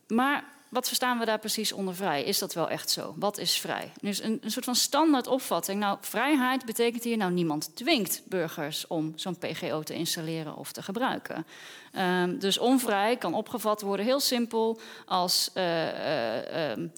Maar 0.08 0.44
wat 0.70 0.88
verstaan 0.88 1.20
we 1.20 1.26
daar 1.26 1.40
precies 1.40 1.72
onder 1.72 1.96
vrij? 1.96 2.24
Is 2.24 2.40
dat 2.40 2.54
wel 2.54 2.70
echt 2.70 2.90
zo? 2.90 3.14
Wat 3.18 3.38
is 3.38 3.60
vrij? 3.60 3.92
Dus 4.02 4.24
een, 4.24 4.40
een 4.42 4.52
soort 4.52 4.66
van 4.66 4.76
standaard 4.76 5.28
opvatting. 5.28 5.80
Nou, 5.80 5.98
vrijheid 6.02 6.66
betekent 6.66 7.04
hier, 7.04 7.18
nou, 7.18 7.32
niemand 7.32 7.76
dwingt 7.76 8.22
burgers 8.26 8.88
om 8.88 9.14
zo'n 9.16 9.38
PGO 9.38 9.84
te 9.84 9.94
installeren 9.94 10.56
of 10.56 10.72
te 10.72 10.82
gebruiken. 10.82 11.46
Um, 11.94 12.40
dus 12.40 12.58
onvrij 12.58 13.18
kan 13.18 13.34
opgevat 13.34 13.82
worden 13.82 14.06
heel 14.06 14.20
simpel 14.20 14.80
als 15.06 15.50
uh, 15.54 15.64
uh, 15.64 16.72
um, 16.72 16.94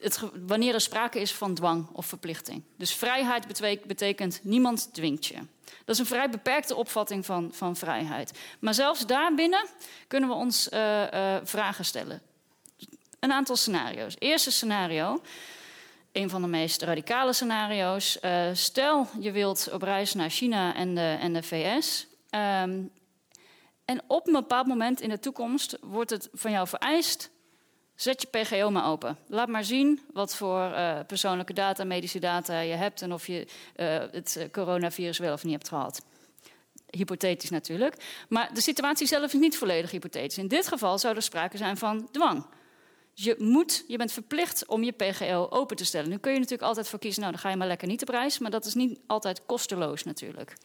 het, 0.00 0.20
wanneer 0.46 0.74
er 0.74 0.80
sprake 0.80 1.20
is 1.20 1.32
van 1.32 1.54
dwang 1.54 1.88
of 1.92 2.06
verplichting. 2.06 2.62
Dus 2.76 2.94
vrijheid 2.94 3.46
betekent 3.86 4.40
niemand 4.42 4.94
dwingt 4.94 5.26
je. 5.26 5.36
Dat 5.64 5.94
is 5.94 5.98
een 5.98 6.06
vrij 6.06 6.30
beperkte 6.30 6.74
opvatting 6.74 7.26
van, 7.26 7.50
van 7.52 7.76
vrijheid. 7.76 8.38
Maar 8.58 8.74
zelfs 8.74 9.06
daarbinnen 9.06 9.66
kunnen 10.06 10.28
we 10.28 10.34
ons 10.34 10.68
uh, 10.72 11.36
vragen 11.44 11.84
stellen 11.84 12.22
een 13.20 13.32
aantal 13.32 13.56
scenario's. 13.56 14.14
Eerste 14.18 14.50
scenario, 14.50 15.20
een 16.12 16.30
van 16.30 16.42
de 16.42 16.48
meest 16.48 16.82
radicale 16.82 17.32
scenario's. 17.32 18.18
Uh, 18.22 18.50
stel 18.52 19.06
je 19.20 19.30
wilt 19.32 19.68
op 19.72 19.82
reis 19.82 20.14
naar 20.14 20.30
China 20.30 20.74
en 20.74 20.94
de, 20.94 21.16
en 21.20 21.32
de 21.32 21.42
VS. 21.42 22.06
Um, 22.30 22.92
En 23.84 24.02
op 24.06 24.26
een 24.26 24.32
bepaald 24.32 24.66
moment 24.66 25.00
in 25.00 25.08
de 25.08 25.18
toekomst 25.18 25.78
wordt 25.80 26.10
het 26.10 26.28
van 26.32 26.50
jou 26.50 26.68
vereist 26.68 27.30
Zet 28.00 28.22
je 28.22 28.28
PGO 28.40 28.70
maar 28.70 28.86
open. 28.86 29.16
Laat 29.26 29.48
maar 29.48 29.64
zien 29.64 30.00
wat 30.12 30.36
voor 30.36 30.60
uh, 30.60 30.98
persoonlijke 31.06 31.52
data, 31.52 31.84
medische 31.84 32.18
data 32.18 32.60
je 32.60 32.74
hebt 32.74 33.02
en 33.02 33.12
of 33.12 33.26
je 33.26 33.46
uh, 33.76 33.86
het 34.10 34.48
coronavirus 34.52 35.18
wel 35.18 35.32
of 35.32 35.44
niet 35.44 35.52
hebt 35.52 35.68
gehad. 35.68 36.02
Hypothetisch 36.90 37.50
natuurlijk. 37.50 37.94
Maar 38.28 38.54
de 38.54 38.60
situatie 38.60 39.06
zelf 39.06 39.32
is 39.32 39.40
niet 39.40 39.56
volledig 39.56 39.90
hypothetisch. 39.90 40.38
In 40.38 40.48
dit 40.48 40.68
geval 40.68 40.98
zou 40.98 41.16
er 41.16 41.22
sprake 41.22 41.56
zijn 41.56 41.76
van 41.76 42.08
dwang. 42.10 42.44
Je, 43.22 43.34
moet, 43.38 43.84
je 43.86 43.96
bent 43.96 44.12
verplicht 44.12 44.66
om 44.66 44.82
je 44.82 44.92
PGO 44.92 45.46
open 45.50 45.76
te 45.76 45.84
stellen. 45.84 46.08
Nu 46.08 46.18
kun 46.18 46.32
je 46.32 46.38
natuurlijk 46.38 46.68
altijd 46.68 46.88
voor 46.88 46.98
kiezen, 46.98 47.20
nou 47.20 47.32
dan 47.32 47.40
ga 47.40 47.50
je 47.50 47.56
maar 47.56 47.66
lekker 47.66 47.88
niet 47.88 48.02
op 48.02 48.08
reis. 48.08 48.38
Maar 48.38 48.50
dat 48.50 48.64
is 48.64 48.74
niet 48.74 49.00
altijd 49.06 49.46
kosteloos 49.46 50.04
natuurlijk. 50.04 50.56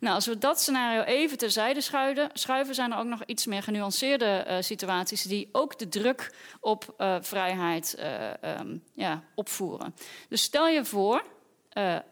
Nou, 0.00 0.14
als 0.14 0.26
we 0.26 0.38
dat 0.38 0.60
scenario 0.60 1.02
even 1.02 1.38
terzijde 1.38 1.80
schuiven, 1.80 2.30
schuiven 2.32 2.74
zijn 2.74 2.92
er 2.92 2.98
ook 2.98 3.06
nog 3.06 3.24
iets 3.24 3.46
meer 3.46 3.62
genuanceerde 3.62 4.44
uh, 4.48 4.56
situaties 4.60 5.22
die 5.22 5.48
ook 5.52 5.78
de 5.78 5.88
druk 5.88 6.34
op 6.60 6.94
uh, 6.98 7.16
vrijheid 7.20 7.96
uh, 7.98 8.58
um, 8.60 8.82
ja, 8.94 9.22
opvoeren. 9.34 9.94
Dus 10.28 10.42
stel 10.42 10.68
je 10.68 10.84
voor, 10.84 11.24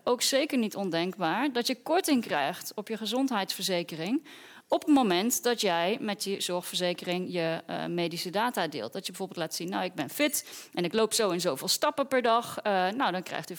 ook 0.05 0.23
zeker 0.23 0.59
niet 0.59 0.77
ondenkbaar, 0.77 1.53
dat 1.53 1.67
je 1.67 1.83
korting 1.83 2.23
krijgt 2.23 2.73
op 2.75 2.89
je 2.89 2.97
gezondheidsverzekering 2.97 4.25
op 4.69 4.85
het 4.85 4.95
moment 4.95 5.43
dat 5.43 5.61
jij 5.61 5.99
met 6.01 6.25
je 6.25 6.41
zorgverzekering 6.41 7.33
je 7.33 7.63
uh, 7.71 7.87
medische 7.87 8.31
data 8.31 8.69
deelt. 8.69 8.93
Dat 8.93 9.07
je 9.07 9.11
bijvoorbeeld 9.11 9.39
laat 9.39 9.55
zien, 9.55 9.69
nou 9.69 9.85
ik 9.85 9.95
ben 9.95 10.11
fit 10.11 10.69
en 10.73 10.85
ik 10.85 10.93
loop 10.93 11.13
zo 11.13 11.31
en 11.31 11.41
zoveel 11.41 11.69
stappen 11.69 12.07
per 12.07 12.23
dag. 12.23 12.59
Uh, 12.59 12.89
nou, 12.89 13.13
dan 13.13 13.23
krijgt 13.23 13.51
u 13.51 13.55
5% 13.55 13.59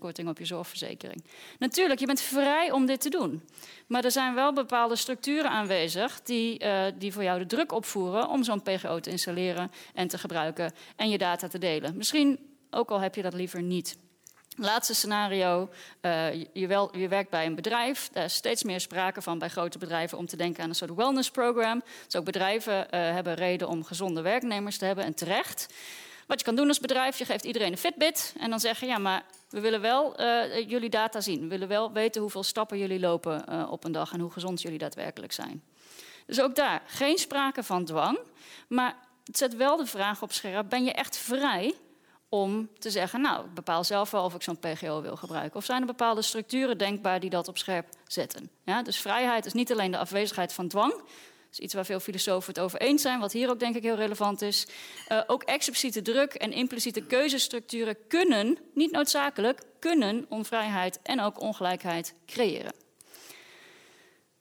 korting 0.00 0.28
op 0.28 0.38
je 0.38 0.44
zorgverzekering. 0.44 1.24
Natuurlijk, 1.58 2.00
je 2.00 2.06
bent 2.06 2.20
vrij 2.20 2.70
om 2.70 2.86
dit 2.86 3.00
te 3.00 3.08
doen. 3.08 3.42
Maar 3.86 4.04
er 4.04 4.10
zijn 4.10 4.34
wel 4.34 4.52
bepaalde 4.52 4.96
structuren 4.96 5.50
aanwezig 5.50 6.22
die, 6.22 6.64
uh, 6.64 6.84
die 6.98 7.12
voor 7.12 7.22
jou 7.22 7.38
de 7.38 7.46
druk 7.46 7.72
opvoeren 7.72 8.28
om 8.28 8.44
zo'n 8.44 8.62
PGO 8.62 9.00
te 9.00 9.10
installeren 9.10 9.70
en 9.94 10.08
te 10.08 10.18
gebruiken 10.18 10.72
en 10.96 11.08
je 11.08 11.18
data 11.18 11.48
te 11.48 11.58
delen. 11.58 11.96
Misschien, 11.96 12.38
ook 12.70 12.90
al 12.90 13.00
heb 13.00 13.14
je 13.14 13.22
dat 13.22 13.34
liever 13.34 13.62
niet. 13.62 13.98
Laatste 14.58 14.94
scenario, 14.94 15.68
uh, 16.02 16.34
je, 16.52 16.66
wel, 16.66 16.96
je, 16.98 17.08
werkt 17.08 17.30
bij 17.30 17.46
een 17.46 17.54
bedrijf. 17.54 18.08
Daar 18.12 18.24
is 18.24 18.34
steeds 18.34 18.62
meer 18.62 18.80
sprake 18.80 19.22
van 19.22 19.38
bij 19.38 19.48
grote 19.48 19.78
bedrijven 19.78 20.18
om 20.18 20.26
te 20.26 20.36
denken 20.36 20.62
aan 20.62 20.68
een 20.68 20.74
soort 20.74 20.94
wellness 20.94 21.30
program. 21.30 21.82
Dus 22.04 22.16
ook 22.16 22.24
bedrijven 22.24 22.78
uh, 22.78 22.84
hebben 22.90 23.34
reden 23.34 23.68
om 23.68 23.84
gezonde 23.84 24.20
werknemers 24.20 24.78
te 24.78 24.84
hebben 24.84 25.04
en 25.04 25.14
terecht. 25.14 25.74
Wat 26.26 26.38
je 26.38 26.44
kan 26.44 26.56
doen 26.56 26.68
als 26.68 26.80
bedrijf, 26.80 27.18
je 27.18 27.24
geeft 27.24 27.44
iedereen 27.44 27.72
een 27.72 27.78
Fitbit 27.78 28.34
en 28.38 28.50
dan 28.50 28.60
zeggen 28.60 28.88
ja, 28.88 28.98
maar 28.98 29.22
we 29.50 29.60
willen 29.60 29.80
wel 29.80 30.20
uh, 30.20 30.68
jullie 30.68 30.90
data 30.90 31.20
zien. 31.20 31.40
We 31.40 31.46
willen 31.46 31.68
wel 31.68 31.92
weten 31.92 32.20
hoeveel 32.20 32.42
stappen 32.42 32.78
jullie 32.78 33.00
lopen 33.00 33.68
op 33.68 33.84
een 33.84 33.92
dag 33.92 34.12
en 34.12 34.20
hoe 34.20 34.30
gezond 34.30 34.62
jullie 34.62 34.78
daadwerkelijk 34.78 35.32
zijn. 35.32 35.62
Dus 36.26 36.40
ook 36.40 36.54
daar 36.54 36.82
geen 36.86 37.18
sprake 37.18 37.62
van 37.62 37.84
dwang, 37.84 38.18
maar 38.68 38.96
het 39.24 39.38
zet 39.38 39.56
wel 39.56 39.76
de 39.76 39.86
vraag 39.86 40.22
op 40.22 40.32
scherp: 40.32 40.68
ben 40.68 40.84
je 40.84 40.92
echt 40.92 41.16
vrij 41.16 41.74
om 42.28 42.70
te 42.78 42.90
zeggen, 42.90 43.20
nou, 43.20 43.44
ik 43.44 43.54
bepaal 43.54 43.84
zelf 43.84 44.10
wel 44.10 44.24
of 44.24 44.34
ik 44.34 44.42
zo'n 44.42 44.58
PGO 44.58 45.02
wil 45.02 45.16
gebruiken. 45.16 45.56
Of 45.56 45.64
zijn 45.64 45.80
er 45.80 45.86
bepaalde 45.86 46.22
structuren 46.22 46.78
denkbaar 46.78 47.20
die 47.20 47.30
dat 47.30 47.48
op 47.48 47.58
scherp 47.58 47.88
zetten? 48.06 48.50
Ja, 48.64 48.82
dus 48.82 48.98
vrijheid 48.98 49.46
is 49.46 49.52
niet 49.52 49.72
alleen 49.72 49.90
de 49.90 49.98
afwezigheid 49.98 50.52
van 50.52 50.68
dwang. 50.68 50.92
Dat 50.92 51.04
is 51.50 51.58
iets 51.58 51.74
waar 51.74 51.84
veel 51.84 52.00
filosofen 52.00 52.52
het 52.54 52.62
over 52.62 52.80
eens 52.80 53.02
zijn, 53.02 53.20
wat 53.20 53.32
hier 53.32 53.50
ook 53.50 53.60
denk 53.60 53.76
ik 53.76 53.82
heel 53.82 53.96
relevant 53.96 54.42
is. 54.42 54.66
Uh, 55.08 55.22
ook 55.26 55.42
expliciete 55.42 56.02
druk 56.02 56.34
en 56.34 56.52
impliciete 56.52 57.00
keuzestructuren 57.00 57.96
kunnen, 58.08 58.58
niet 58.74 58.90
noodzakelijk, 58.90 59.62
kunnen 59.78 60.26
onvrijheid 60.28 60.98
en 61.02 61.20
ook 61.20 61.40
ongelijkheid 61.40 62.14
creëren. 62.26 62.85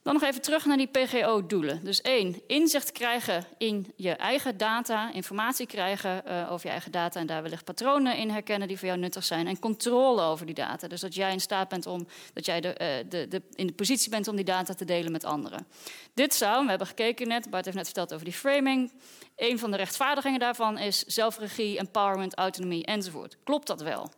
Dan 0.05 0.13
nog 0.13 0.23
even 0.23 0.41
terug 0.41 0.65
naar 0.65 0.77
die 0.77 0.87
PGO-doelen. 0.87 1.83
Dus 1.83 2.01
één, 2.01 2.41
inzicht 2.47 2.91
krijgen 2.91 3.45
in 3.57 3.93
je 3.95 4.11
eigen 4.11 4.57
data, 4.57 5.11
informatie 5.13 5.65
krijgen 5.65 6.23
uh, 6.27 6.51
over 6.51 6.65
je 6.65 6.71
eigen 6.71 6.91
data 6.91 7.19
en 7.19 7.27
daar 7.27 7.41
wellicht 7.41 7.63
patronen 7.63 8.17
in 8.17 8.29
herkennen 8.29 8.67
die 8.67 8.77
voor 8.77 8.87
jou 8.87 8.99
nuttig 8.99 9.23
zijn. 9.23 9.47
En 9.47 9.59
controle 9.59 10.21
over 10.21 10.45
die 10.45 10.55
data. 10.55 10.87
Dus 10.87 11.01
dat 11.01 11.15
jij 11.15 11.31
in 11.31 11.39
staat 11.39 11.69
bent 11.69 11.85
om, 11.85 12.07
dat 12.33 12.45
jij 12.45 12.61
de, 12.61 12.67
uh, 12.67 13.09
de, 13.09 13.27
de, 13.27 13.41
in 13.55 13.67
de 13.67 13.73
positie 13.73 14.09
bent 14.09 14.27
om 14.27 14.35
die 14.35 14.45
data 14.45 14.73
te 14.73 14.85
delen 14.85 15.11
met 15.11 15.23
anderen. 15.23 15.67
Dit 16.13 16.33
zou, 16.33 16.63
we 16.63 16.69
hebben 16.69 16.87
gekeken 16.87 17.27
net, 17.27 17.49
Bart 17.49 17.65
heeft 17.65 17.77
net 17.77 17.85
verteld 17.85 18.13
over 18.13 18.25
die 18.25 18.33
framing. 18.33 18.91
Een 19.35 19.59
van 19.59 19.71
de 19.71 19.77
rechtvaardigingen 19.77 20.39
daarvan 20.39 20.77
is 20.77 21.03
zelfregie, 21.03 21.77
empowerment, 21.77 22.35
autonomie 22.35 22.85
enzovoort. 22.85 23.37
Klopt 23.43 23.67
dat 23.67 23.81
wel? 23.81 24.11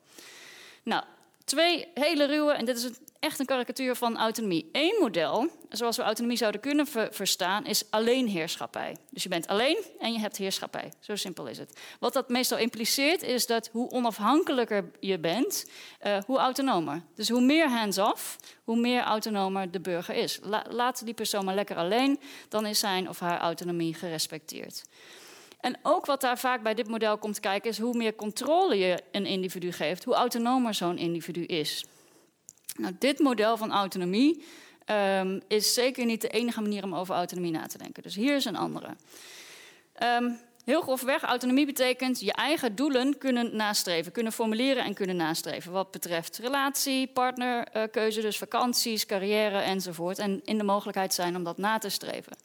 Nou, 0.84 1.03
twee 1.48 1.88
hele 1.94 2.25
ruwe, 2.25 2.51
en 2.51 2.66
dit 2.66 2.77
is 2.77 2.89
echt 3.20 3.39
een 3.39 3.46
karikatuur 3.46 3.96
van 3.96 4.18
autonomie. 4.18 4.70
Eén 4.72 4.98
model, 5.00 5.50
zoals 5.70 5.98
we 5.98 6.04
autonomie 6.04 6.38
zouden 6.38 6.62
kunnen 6.62 6.88
ver 6.88 7.13
verstaan, 7.13 7.66
is 7.66 7.84
alleenheerschappij. 7.89 8.96
Dus 9.10 9.24
je 9.24 9.30
bent 9.30 9.48
alleen 9.48 9.77
en 10.00 10.13
je 10.13 10.20
hebt 10.20 10.38
heerschappij. 10.38 10.92
Zo 11.00 11.16
simpel 11.16 11.48
is 11.48 11.58
het. 11.58 11.80
Wat 12.00 12.13
dat 12.13 12.30
meestal 12.30 12.58
impliceert 12.58 13.24
is 13.24 13.46
dat 13.46 13.70
hoe 13.72 13.89
onafhankelijker 13.89 14.92
je 15.00 15.20
bent, 15.20 15.66
uh, 16.06 16.18
hoe 16.25 16.38
autonomer. 16.38 17.01
Dus 17.16 17.30
hoe 17.30 17.42
meer 17.42 17.70
hands-off, 17.70 18.38
hoe 18.63 18.77
meer 18.77 19.01
autonomer 19.01 19.72
de 19.72 19.80
burger 19.80 20.16
is. 20.16 20.39
La 20.42 20.66
laat 20.70 21.06
die 21.06 21.13
persoon 21.13 21.46
maar 21.46 21.56
lekker 21.56 21.75
alleen, 21.75 22.20
dan 22.50 22.66
is 22.66 22.80
zijn 22.80 23.10
of 23.10 23.20
haar 23.20 23.39
autonomie 23.39 23.94
gerespecteerd. 23.94 24.84
En 25.60 25.80
ook 25.84 26.06
wat 26.06 26.22
daar 26.22 26.40
vaak 26.40 26.64
bij 26.64 26.74
dit 26.74 26.88
model 26.88 27.18
komt 27.18 27.40
kijken, 27.40 27.70
is 27.70 27.80
hoe 27.80 27.98
meer 27.98 28.16
controle 28.16 28.78
je 28.78 29.04
een 29.12 29.26
individu 29.26 29.72
geeft, 29.72 30.04
hoe 30.04 30.14
autonomer 30.14 30.74
zo'n 30.74 30.98
individu 30.98 31.44
is. 31.44 31.86
Nou, 32.78 32.96
dit 33.00 33.20
model 33.20 33.58
van 33.58 33.72
autonomie 33.72 34.44
um, 35.20 35.42
is 35.48 35.74
zeker 35.74 36.06
niet 36.06 36.22
de 36.22 36.30
enige 36.30 36.62
manier 36.62 36.84
om 36.84 36.96
over 36.96 37.16
autonomie 37.16 37.52
na 37.52 37.68
te 37.68 37.78
denken. 37.78 38.04
Dus 38.04 38.16
hier 38.16 38.36
is 38.36 38.46
een 38.46 38.56
andere. 38.56 38.96
Um, 40.04 40.40
heel 40.66 40.82
grofweg, 40.82 41.22
autonomie 41.22 41.66
betekent 41.66 42.20
je 42.20 42.34
eigen 42.34 42.76
doelen 42.76 43.18
kunnen 43.18 43.56
nastreven, 43.56 44.12
kunnen 44.12 44.32
formuleren 44.32 44.84
en 44.84 44.94
kunnen 44.94 45.16
nastreven. 45.16 45.72
Wat 45.72 45.92
betreft 45.92 46.38
relatie, 46.38 47.08
partnerkeuze, 47.08 48.18
uh, 48.18 48.26
dus 48.26 48.38
vakanties, 48.38 49.06
carrière 49.06 49.60
enzovoort. 49.60 50.20
En 50.20 50.42
in 50.44 50.58
de 50.58 50.64
mogelijkheid 50.64 51.14
zijn 51.14 51.36
om 51.36 51.44
dat 51.44 51.58
na 51.58 51.78
te 51.78 51.90
streven. 51.90 52.38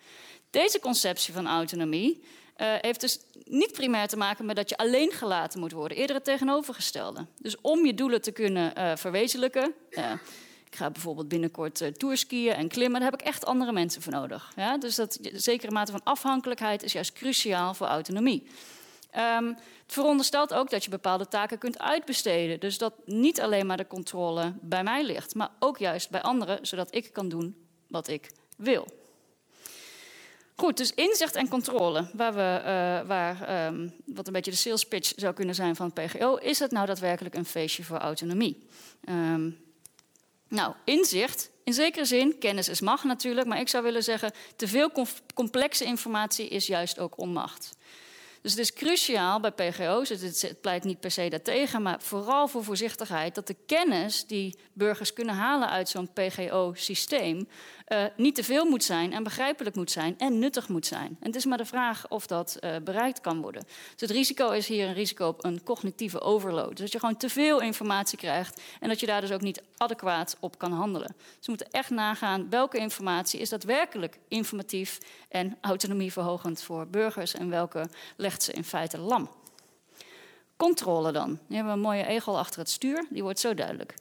Deze 0.51 0.79
conceptie 0.81 1.35
van 1.35 1.47
autonomie 1.49 2.23
uh, 2.57 2.75
heeft 2.81 3.01
dus 3.01 3.21
niet 3.45 3.73
primair 3.73 4.09
te 4.09 4.17
maken 4.17 4.45
met 4.45 4.57
dat 4.57 4.69
je 4.69 4.77
alleen 4.77 5.13
gelaten 5.13 5.61
moet 5.61 5.73
worden. 5.73 5.97
Eerder 5.97 6.17
het 6.17 6.25
tegenovergestelde. 6.25 7.27
Dus 7.39 7.61
om 7.61 7.87
je 7.87 7.95
doelen 7.95 8.23
te 8.23 8.33
kunnen 8.33 8.73
uh, 8.79 8.97
verwezenlijken. 8.97 9.75
Ik 10.67 10.79
ga 10.79 10.91
bijvoorbeeld 10.91 11.29
binnenkort 11.29 11.81
uh, 11.81 11.89
tourskiën 11.89 12.53
en 12.53 12.69
klimmen. 12.69 13.01
Daar 13.01 13.11
heb 13.11 13.21
ik 13.21 13.27
echt 13.27 13.45
andere 13.45 13.73
mensen 13.73 14.03
voor 14.03 14.13
nodig. 14.13 14.53
Ja? 14.57 14.79
Dus 14.79 14.95
dat 14.95 15.19
zekere 15.33 15.73
mate 15.73 15.93
van 15.93 16.03
afhankelijkheid 16.05 16.83
is 16.83 16.93
juist 16.93 17.13
cruciaal 17.13 17.75
voor 17.75 17.87
autonomie. 17.87 18.47
Um, 19.17 19.47
het 19.83 19.93
veronderstelt 19.93 20.55
ook 20.55 20.71
dat 20.71 20.85
je 20.85 20.91
bepaalde 20.91 21.29
taken 21.29 21.59
kunt 21.59 21.79
uitbesteden. 21.79 22.61
Dus 22.61 22.79
dat 22.79 22.95
niet 23.05 23.41
alleen 23.41 23.67
maar 23.67 23.77
de 23.77 23.87
controle 23.87 24.53
bij 24.61 24.83
mij 24.83 25.05
ligt, 25.05 25.35
maar 25.35 25.51
ook 25.59 25.79
juist 25.79 26.11
bij 26.11 26.23
anderen, 26.23 26.67
zodat 26.67 26.95
ik 26.95 27.13
kan 27.13 27.29
doen 27.29 27.57
wat 27.87 28.09
ik 28.09 28.31
wil. 28.57 28.87
Goed, 30.57 30.77
dus 30.77 30.95
inzicht 30.95 31.35
en 31.35 31.49
controle, 31.49 32.11
waar 32.13 32.35
we, 32.35 32.59
uh, 32.61 33.09
waar, 33.09 33.67
um, 33.67 33.95
wat 34.05 34.27
een 34.27 34.33
beetje 34.33 34.51
de 34.51 34.57
sales 34.57 34.85
pitch 34.85 35.13
zou 35.17 35.35
kunnen 35.35 35.55
zijn 35.55 35.77
van 35.77 35.93
PGO. 35.93 36.37
Is 36.37 36.59
het 36.59 36.71
nou 36.71 36.87
daadwerkelijk 36.87 37.35
een 37.35 37.45
feestje 37.45 37.85
voor 37.85 37.97
autonomie? 37.97 38.67
Um, 39.09 39.59
nou, 40.49 40.75
inzicht, 40.85 41.51
in 41.65 41.73
zekere 41.73 42.05
zin, 42.05 42.39
kennis 42.39 42.69
is 42.69 42.81
macht 42.81 43.05
natuurlijk, 43.05 43.47
maar 43.47 43.61
ik 43.61 43.69
zou 43.69 43.85
willen 43.85 44.03
zeggen, 44.03 44.33
te 44.57 44.69
veel 44.69 44.91
complexe 45.35 45.85
informatie 45.85 46.49
is 46.49 46.67
juist 46.67 46.99
ook 46.99 47.19
onmacht. 47.19 47.77
Dus 48.43 48.51
het 48.51 48.61
is 48.61 48.73
cruciaal 48.73 49.41
bij 49.41 49.51
PGO's, 49.51 50.09
het, 50.09 50.55
pleit 50.61 50.85
niet 50.85 51.01
per 51.01 51.11
se 51.11 51.29
daartegen, 51.29 51.83
maar 51.83 52.01
vooral 52.01 52.49
voor 52.49 52.65
voorzichtigheid, 52.65 53.35
dat 53.35 53.47
de 53.47 53.57
kennis 53.67 54.27
die 54.27 54.59
burgers 54.73 55.13
kunnen 55.13 55.35
halen 55.35 55.69
uit 55.69 55.89
zo'n 55.89 56.13
PGO-systeem 56.13 57.49
uh, 57.93 58.05
niet 58.17 58.35
te 58.35 58.45
veel 58.45 58.65
moet 58.65 58.85
zijn 58.85 59.13
en 59.13 59.23
begrijpelijk 59.23 59.77
moet 59.77 59.91
zijn 59.91 60.19
en 60.19 60.39
nuttig 60.39 60.69
moet 60.69 60.87
zijn. 60.87 61.17
En 61.21 61.27
het 61.27 61.37
is 61.37 61.45
maar 61.45 61.59
de 61.59 61.65
vraag 61.65 62.09
of 62.09 62.27
dat 62.27 62.59
uh, 62.61 62.77
bereikt 62.85 63.21
kan 63.21 63.41
worden. 63.41 63.63
Dus 63.63 64.01
het 64.01 64.11
risico 64.11 64.51
is 64.51 64.69
hier 64.69 64.89
een 64.89 64.95
risico 64.95 65.27
op 65.27 65.45
een 65.45 65.63
cognitieve 65.63 66.21
overload. 66.21 66.71
Dus 66.71 66.79
dat 66.79 66.93
je 66.93 66.99
gewoon 66.99 67.17
te 67.17 67.29
veel 67.29 67.61
informatie 67.61 68.19
krijgt 68.19 68.61
en 68.81 68.89
dat 68.89 69.01
je 69.01 69.07
daar 69.07 69.21
dus 69.21 69.33
ook 69.33 69.41
niet 69.41 69.63
adequaat 69.77 70.37
op 70.41 70.59
kan 70.59 70.73
handelen. 70.73 71.15
Dus 71.17 71.47
we 71.47 71.53
moeten 71.53 71.71
echt 71.71 71.91
nagaan 71.91 72.51
welke 72.51 72.79
informatie 72.79 73.41
is 73.41 73.49
daadwerkelijk 73.49 74.19
informatief 74.29 74.99
en 75.29 75.59
autonomieverhogend 75.61 76.63
voor 76.63 76.87
burgers 76.87 77.35
en 77.35 77.51
welke 77.51 77.89
legt 78.17 78.43
ze 78.43 78.53
in 78.53 78.65
feite 78.65 78.99
lam. 78.99 79.31
Controle 80.57 81.13
dan. 81.13 81.39
We 81.47 81.55
hebben 81.55 81.73
een 81.73 81.81
mooie 81.81 82.07
egel 82.07 82.39
achter 82.39 82.61
het 82.61 82.71
stuur, 82.71 83.07
die 83.11 83.23
wordt 83.23 83.41
zo 83.41 83.55
duidelijk. 83.55 83.95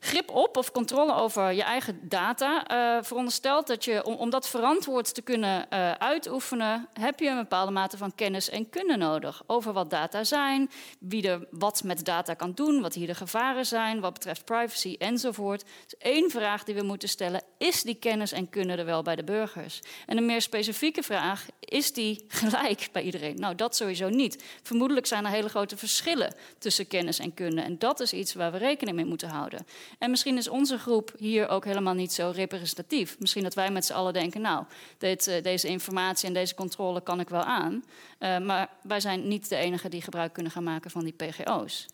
Grip 0.00 0.30
op 0.30 0.56
of 0.56 0.72
controle 0.72 1.14
over 1.14 1.52
je 1.52 1.62
eigen 1.62 2.00
data 2.02 2.70
uh, 2.70 3.02
veronderstelt 3.02 3.66
dat 3.66 3.84
je, 3.84 4.04
om, 4.04 4.30
dat 4.30 4.48
verantwoord 4.48 5.14
te 5.14 5.22
kunnen 5.22 5.66
uh, 5.72 5.92
uitoefenen, 5.92 6.88
heb 6.92 7.20
je 7.20 7.28
een 7.28 7.36
bepaalde 7.36 7.72
mate 7.72 7.96
van 7.96 8.14
kennis 8.14 8.48
en 8.48 8.70
kunde 8.70 8.96
nodig 8.96 9.42
over 9.46 9.72
wat 9.72 9.90
data 9.90 10.24
zijn, 10.24 10.70
wie 10.98 11.28
er 11.28 11.46
wat 11.50 11.82
met 11.84 12.04
data 12.04 12.34
kan 12.34 12.52
doen, 12.52 12.80
wat 12.80 12.94
hier 12.94 13.06
de 13.06 13.14
gevaren 13.14 13.66
zijn, 13.66 14.00
wat 14.00 14.12
betreft 14.12 14.44
privacy 14.44 14.96
enzovoort. 14.98 15.64
Dus 15.84 15.98
één 15.98 16.30
vraag 16.30 16.64
die 16.64 16.74
we 16.74 16.82
moeten 16.82 17.08
stellen, 17.08 17.42
is 17.58 17.82
die 17.82 17.94
kennis 17.94 18.32
en 18.32 18.48
kunde 18.48 18.74
er 18.74 18.84
wel 18.84 19.02
bij 19.02 19.16
de 19.16 19.24
burgers? 19.24 19.80
En 20.06 20.16
een 20.16 20.26
meer 20.26 20.42
specifieke 20.42 21.02
vraag, 21.02 21.46
is 21.60 21.92
die 21.92 22.24
gelijk 22.28 22.88
bij 22.92 23.02
iedereen? 23.02 23.36
Nou, 23.36 23.54
dat 23.54 23.76
sowieso 23.76 24.08
niet. 24.08 24.44
Vermoedelijk 24.62 25.06
zijn 25.06 25.24
er 25.24 25.30
hele 25.30 25.48
grote 25.48 25.76
verschillen 25.76 26.34
tussen 26.58 26.86
kennis 26.86 27.18
en 27.18 27.34
kunde 27.34 27.60
en 27.60 27.78
dat 27.78 28.00
is 28.00 28.12
iets 28.12 28.34
waar 28.34 28.52
we 28.52 28.58
rekening 28.58 28.96
mee 28.96 29.04
moeten 29.04 29.28
houden. 29.28 29.66
En 29.98 30.10
misschien 30.10 30.36
is 30.36 30.48
onze 30.48 30.78
groep 30.78 31.12
hier 31.18 31.48
ook 31.48 31.64
helemaal 31.64 31.94
niet 31.94 32.12
zo 32.12 32.32
representatief. 32.34 33.18
Misschien 33.18 33.42
dat 33.42 33.54
wij 33.54 33.70
met 33.70 33.84
z'n 33.84 33.92
allen 33.92 34.12
denken, 34.12 34.40
nou, 34.40 34.64
dit, 34.98 35.26
uh, 35.26 35.42
deze 35.42 35.68
informatie 35.68 36.26
en 36.28 36.34
deze 36.34 36.54
controle 36.54 37.02
kan 37.02 37.20
ik 37.20 37.28
wel 37.28 37.42
aan. 37.42 37.84
Uh, 38.18 38.38
maar 38.38 38.68
wij 38.82 39.00
zijn 39.00 39.28
niet 39.28 39.48
de 39.48 39.56
enige 39.56 39.88
die 39.88 40.02
gebruik 40.02 40.32
kunnen 40.32 40.52
gaan 40.52 40.64
maken 40.64 40.90
van 40.90 41.04
die 41.04 41.12
PGO's. 41.12 41.86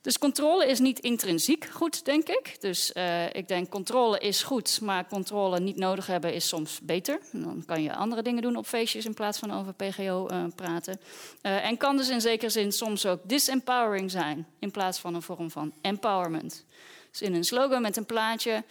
Dus 0.00 0.18
controle 0.18 0.66
is 0.66 0.78
niet 0.78 0.98
intrinsiek 0.98 1.64
goed, 1.64 2.04
denk 2.04 2.28
ik. 2.28 2.56
Dus 2.60 2.92
uh, 2.94 3.34
ik 3.34 3.48
denk 3.48 3.70
controle 3.70 4.18
is 4.18 4.42
goed, 4.42 4.80
maar 4.80 5.06
controle 5.06 5.60
niet 5.60 5.76
nodig 5.76 6.06
hebben 6.06 6.34
is 6.34 6.48
soms 6.48 6.80
beter. 6.82 7.20
Dan 7.32 7.62
kan 7.66 7.82
je 7.82 7.94
andere 7.94 8.22
dingen 8.22 8.42
doen 8.42 8.56
op 8.56 8.66
feestjes 8.66 9.04
in 9.04 9.14
plaats 9.14 9.38
van 9.38 9.52
over 9.52 9.74
PGO 9.74 10.28
praten. 10.54 11.00
En 11.40 11.76
kan 11.76 11.96
dus 11.96 12.08
in 12.08 12.20
zekere 12.20 12.50
zin 12.50 12.72
soms 12.72 13.06
ook 13.06 13.20
disempowering 13.22 14.10
zijn 14.10 14.46
in 14.58 14.70
plaats 14.70 14.98
van 14.98 15.14
een 15.14 15.22
vorm 15.22 15.50
van 15.50 15.72
empowerment. 15.80 16.64
Dus 17.14 17.22
in 17.22 17.34
een 17.34 17.44
slogan 17.44 17.82
met 17.82 17.96
een 17.96 18.06
plaatje: 18.06 18.64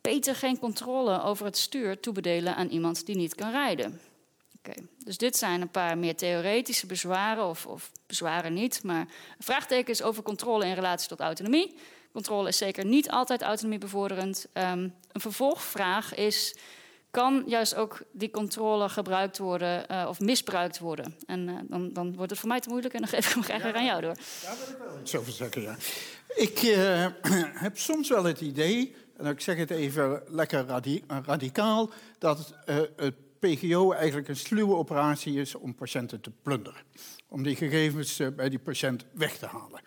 beter 0.00 0.34
geen 0.34 0.58
controle 0.58 1.22
over 1.22 1.44
het 1.44 1.56
stuur 1.56 2.00
toebedelen 2.00 2.56
aan 2.56 2.68
iemand 2.68 3.06
die 3.06 3.16
niet 3.16 3.34
kan 3.34 3.50
rijden. 3.50 4.00
Okay. 4.58 4.86
Dus 5.04 5.18
dit 5.18 5.36
zijn 5.36 5.60
een 5.60 5.70
paar 5.70 5.98
meer 5.98 6.16
theoretische 6.16 6.86
bezwaren, 6.86 7.44
of, 7.44 7.66
of 7.66 7.90
bezwaren 8.06 8.54
niet, 8.54 8.82
maar 8.82 9.06
vraagtekens 9.38 10.02
over 10.02 10.22
controle 10.22 10.66
in 10.66 10.74
relatie 10.74 11.08
tot 11.08 11.20
autonomie. 11.20 11.74
Controle 12.12 12.48
is 12.48 12.56
zeker 12.56 12.84
niet 12.84 13.10
altijd 13.10 13.42
autonomiebevorderend. 13.42 14.46
Um, 14.52 14.94
een 15.12 15.20
vervolgvraag 15.20 16.14
is: 16.14 16.56
kan 17.10 17.42
juist 17.46 17.74
ook 17.74 18.02
die 18.12 18.30
controle 18.30 18.88
gebruikt 18.88 19.38
worden 19.38 19.84
uh, 19.90 20.06
of 20.08 20.20
misbruikt 20.20 20.78
worden? 20.78 21.14
En 21.26 21.48
uh, 21.48 21.58
dan, 21.62 21.92
dan, 21.92 22.16
wordt 22.16 22.30
het 22.30 22.40
voor 22.40 22.48
mij 22.48 22.60
te 22.60 22.68
moeilijk 22.68 22.94
en 22.94 23.00
dan 23.00 23.08
geef 23.08 23.28
ik 23.28 23.34
hem 23.34 23.42
graag 23.42 23.62
ja, 23.62 23.72
aan 23.72 23.84
jou 23.84 24.00
door. 24.00 24.14
Daar 24.42 24.56
wil 24.58 24.74
ik 24.74 24.78
wel 24.78 25.00
iets 25.00 25.16
over 25.16 25.32
zeggen, 25.32 25.62
ja. 25.62 25.76
Ik 26.34 26.62
uh, 26.62 27.06
heb 27.64 27.78
soms 27.78 28.08
wel 28.08 28.24
het 28.24 28.40
idee, 28.40 28.94
en 29.16 29.26
ik 29.26 29.40
zeg 29.40 29.56
het 29.56 29.70
even 29.70 30.22
lekker 30.26 30.66
radi 30.66 31.04
radicaal, 31.24 31.90
dat 32.18 32.54
het 32.96 33.14
PGO 33.38 33.92
eigenlijk 33.92 34.28
een 34.28 34.36
sluwe 34.36 34.74
operatie 34.74 35.40
is 35.40 35.54
om 35.54 35.74
patiënten 35.74 36.20
te 36.20 36.30
plunderen. 36.42 36.82
Om 37.28 37.42
die 37.42 37.56
gegevens 37.56 38.20
uh, 38.20 38.28
bij 38.36 38.48
die 38.48 38.58
patiënt 38.58 39.04
weg 39.12 39.36
te 39.36 39.46
halen. 39.46 39.80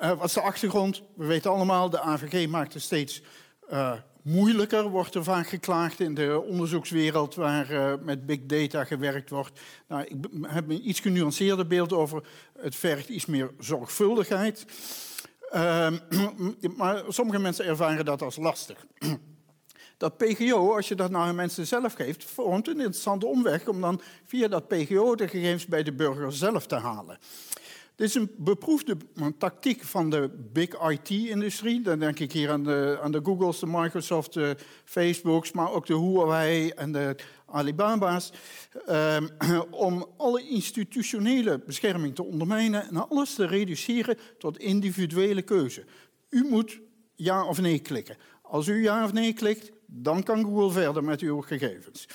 Uh, 0.00 0.18
wat 0.18 0.24
is 0.24 0.32
de 0.32 0.40
achtergrond? 0.40 1.02
We 1.16 1.26
weten 1.26 1.50
allemaal, 1.50 1.90
de 1.90 2.00
AVG 2.00 2.48
maakt 2.48 2.72
het 2.74 2.82
steeds 2.82 3.22
uh, 3.70 3.92
moeilijker, 4.22 4.88
wordt 4.88 5.14
er 5.14 5.24
vaak 5.24 5.48
geklaagd 5.48 6.00
in 6.00 6.14
de 6.14 6.42
onderzoekswereld 6.46 7.34
waar 7.34 7.98
met 8.02 8.26
big 8.26 8.40
data 8.46 8.84
gewerkt 8.84 9.30
wordt. 9.30 9.60
Nou, 9.88 10.02
ik 10.02 10.16
heb 10.42 10.70
een 10.70 10.88
iets 10.88 11.00
genuanceerder 11.00 11.66
beeld 11.66 11.92
over. 11.92 12.22
Het 12.58 12.76
vergt 12.76 13.08
iets 13.08 13.26
meer 13.26 13.50
zorgvuldigheid. 13.58 14.64
Ehm, 15.50 15.96
maar 16.76 17.02
sommige 17.08 17.38
mensen 17.38 17.64
ervaren 17.64 18.04
dat 18.04 18.22
als 18.22 18.36
lastig. 18.36 18.86
Dat 19.96 20.16
PGO, 20.16 20.74
als 20.76 20.88
je 20.88 20.94
dat 20.94 21.10
nou 21.10 21.26
aan 21.26 21.34
mensen 21.34 21.66
zelf 21.66 21.92
geeft, 21.92 22.24
vormt 22.24 22.68
een 22.68 22.76
interessante 22.76 23.26
omweg 23.26 23.68
om 23.68 23.80
dan 23.80 24.00
via 24.26 24.48
dat 24.48 24.68
PGO 24.68 25.14
de 25.14 25.28
gegevens 25.28 25.66
bij 25.66 25.82
de 25.82 25.92
burger 25.92 26.32
zelf 26.32 26.66
te 26.66 26.74
halen. 26.74 27.18
Dit 27.98 28.08
is 28.08 28.14
een 28.14 28.30
beproefde 28.36 28.96
tactiek 29.38 29.82
van 29.84 30.10
de 30.10 30.48
big 30.52 30.90
IT-industrie. 30.90 31.80
Dan 31.80 31.98
denk 31.98 32.18
ik 32.18 32.32
hier 32.32 32.50
aan 32.50 32.64
de, 32.64 32.98
aan 33.02 33.12
de 33.12 33.20
Googles, 33.22 33.58
de 33.58 33.66
Microsoft, 33.66 34.32
de 34.32 34.56
Facebooks, 34.84 35.52
maar 35.52 35.72
ook 35.72 35.86
de 35.86 35.98
Huawei 35.98 36.68
en 36.68 36.92
de 36.92 37.16
Alibaba's. 37.46 38.32
Um, 38.88 39.28
om 39.70 40.06
alle 40.16 40.48
institutionele 40.48 41.58
bescherming 41.66 42.14
te 42.14 42.24
ondermijnen 42.24 42.88
en 42.88 43.08
alles 43.08 43.34
te 43.34 43.46
reduceren 43.46 44.18
tot 44.38 44.58
individuele 44.58 45.42
keuze. 45.42 45.84
U 46.28 46.44
moet 46.50 46.80
ja 47.14 47.44
of 47.44 47.60
nee 47.60 47.78
klikken. 47.78 48.16
Als 48.42 48.66
u 48.66 48.82
ja 48.82 49.04
of 49.04 49.12
nee 49.12 49.32
klikt, 49.32 49.72
dan 49.86 50.22
kan 50.22 50.44
Google 50.44 50.70
verder 50.70 51.04
met 51.04 51.20
uw 51.20 51.40
gegevens. 51.40 52.06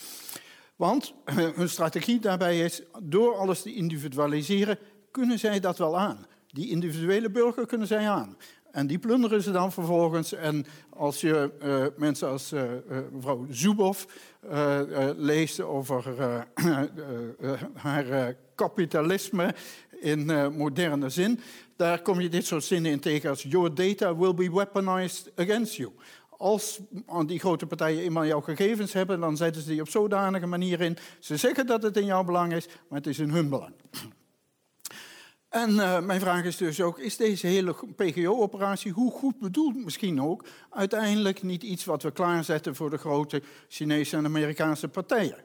Want 0.76 1.14
hun 1.56 1.70
strategie 1.70 2.20
daarbij 2.20 2.60
is, 2.60 2.82
door 3.02 3.36
alles 3.36 3.62
te 3.62 3.74
individualiseren, 3.74 4.78
kunnen 5.14 5.40
zij 5.40 5.60
dat 5.60 5.78
wel 5.78 5.98
aan. 5.98 6.26
Die 6.48 6.70
individuele 6.70 7.30
burger 7.30 7.66
kunnen 7.66 7.88
zij 7.88 8.10
aan. 8.10 8.38
En 8.72 8.88
die 8.88 9.00
plunderen 9.00 9.42
ze 9.42 9.52
dan 9.52 9.72
vervolgens. 9.72 10.34
En 10.34 10.66
als 10.90 11.22
je 11.22 11.52
uh, 11.64 11.86
mensen 11.98 12.28
als 12.28 12.54
uh, 12.54 12.62
uh, 12.62 12.98
mevrouw 13.12 13.46
Zuboff 13.50 14.08
leest 15.16 15.62
over 15.62 16.04
haar 17.74 18.36
kapitalisme 18.56 19.56
in 20.00 20.26
moderne 20.58 21.10
zin, 21.10 21.40
daar 21.76 22.02
kom 22.02 22.20
je 22.20 22.30
dit 22.30 22.46
soort 22.46 22.64
zinnen 22.64 22.92
in 22.92 23.00
tegen 23.00 23.30
als 23.30 23.44
your 23.44 23.76
data 23.76 24.16
will 24.16 24.34
be 24.34 24.52
weaponized 24.52 25.32
against 25.36 25.76
you 25.76 25.92
als 26.44 26.80
die 27.26 27.40
grote 27.40 27.66
partijen 27.66 28.04
eenmaal 28.04 28.26
jouw 28.26 28.42
gegevens 28.42 28.94
hebben, 28.94 29.20
dan 29.20 29.38
zetten 29.38 29.62
ze 29.62 29.70
die 29.70 29.82
op 29.82 29.90
zodanige 29.90 30.46
manier 30.46 30.82
in. 30.82 30.98
Ze 31.20 31.38
zeggen 31.38 31.66
dat 31.66 31.84
het 31.84 31.98
in 31.98 32.06
jouw 32.06 32.24
belang 32.24 32.54
is, 32.54 32.68
maar 32.68 32.98
het 32.98 33.08
is 33.08 33.20
in 33.20 33.30
hun 33.30 33.50
belang. 33.50 33.74
En 35.54 35.70
uh, 35.70 36.00
mijn 36.00 36.20
vraag 36.20 36.44
is 36.44 36.58
dus 36.58 36.82
ook, 36.82 37.00
is 37.00 37.18
deze 37.18 37.48
hele 37.48 37.76
PGO-operatie, 37.96 38.92
hoe 38.92 39.12
goed 39.12 39.40
bedoeld 39.40 39.84
misschien 39.84 40.22
ook, 40.22 40.46
uiteindelijk 40.70 41.44
niet 41.44 41.64
iets 41.64 41.86
wat 41.86 42.04
we 42.04 42.12
klaarzetten 42.12 42.76
voor 42.76 42.90
de 42.90 42.98
grote 42.98 43.42
Chinese 43.68 44.18
en 44.18 44.26
Amerikaanse 44.26 44.88
partijen? 44.88 45.38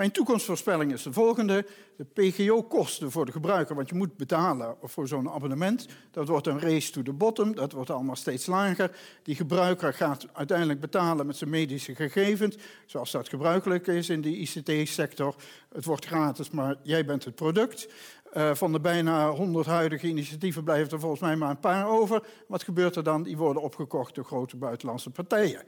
Mijn 0.00 0.12
toekomstvoorspelling 0.12 0.92
is 0.92 1.02
de 1.02 1.12
volgende. 1.12 1.66
De 1.96 2.04
PGO-kosten 2.04 3.10
voor 3.10 3.26
de 3.26 3.32
gebruiker, 3.32 3.74
want 3.74 3.88
je 3.88 3.94
moet 3.94 4.16
betalen 4.16 4.76
voor 4.82 5.08
zo'n 5.08 5.30
abonnement. 5.30 5.86
Dat 6.10 6.28
wordt 6.28 6.46
een 6.46 6.60
race 6.60 6.90
to 6.90 7.02
the 7.02 7.12
bottom, 7.12 7.54
dat 7.54 7.72
wordt 7.72 7.90
allemaal 7.90 8.16
steeds 8.16 8.46
lager. 8.46 8.96
Die 9.22 9.34
gebruiker 9.34 9.94
gaat 9.94 10.26
uiteindelijk 10.32 10.80
betalen 10.80 11.26
met 11.26 11.36
zijn 11.36 11.50
medische 11.50 11.94
gegevens, 11.94 12.56
zoals 12.86 13.10
dat 13.10 13.28
gebruikelijk 13.28 13.86
is 13.86 14.08
in 14.08 14.20
de 14.20 14.36
ICT-sector. 14.36 15.34
Het 15.72 15.84
wordt 15.84 16.06
gratis, 16.06 16.50
maar 16.50 16.76
jij 16.82 17.04
bent 17.04 17.24
het 17.24 17.34
product. 17.34 17.88
Uh, 18.34 18.54
van 18.54 18.72
de 18.72 18.80
bijna 18.80 19.30
100 19.30 19.66
huidige 19.66 20.06
initiatieven 20.06 20.64
blijven 20.64 20.92
er 20.92 21.00
volgens 21.00 21.20
mij 21.20 21.36
maar 21.36 21.50
een 21.50 21.60
paar 21.60 21.86
over. 21.86 22.22
Wat 22.48 22.62
gebeurt 22.62 22.96
er 22.96 23.02
dan? 23.02 23.22
Die 23.22 23.36
worden 23.36 23.62
opgekocht 23.62 24.14
door 24.14 24.24
grote 24.24 24.56
buitenlandse 24.56 25.10
partijen. 25.10 25.62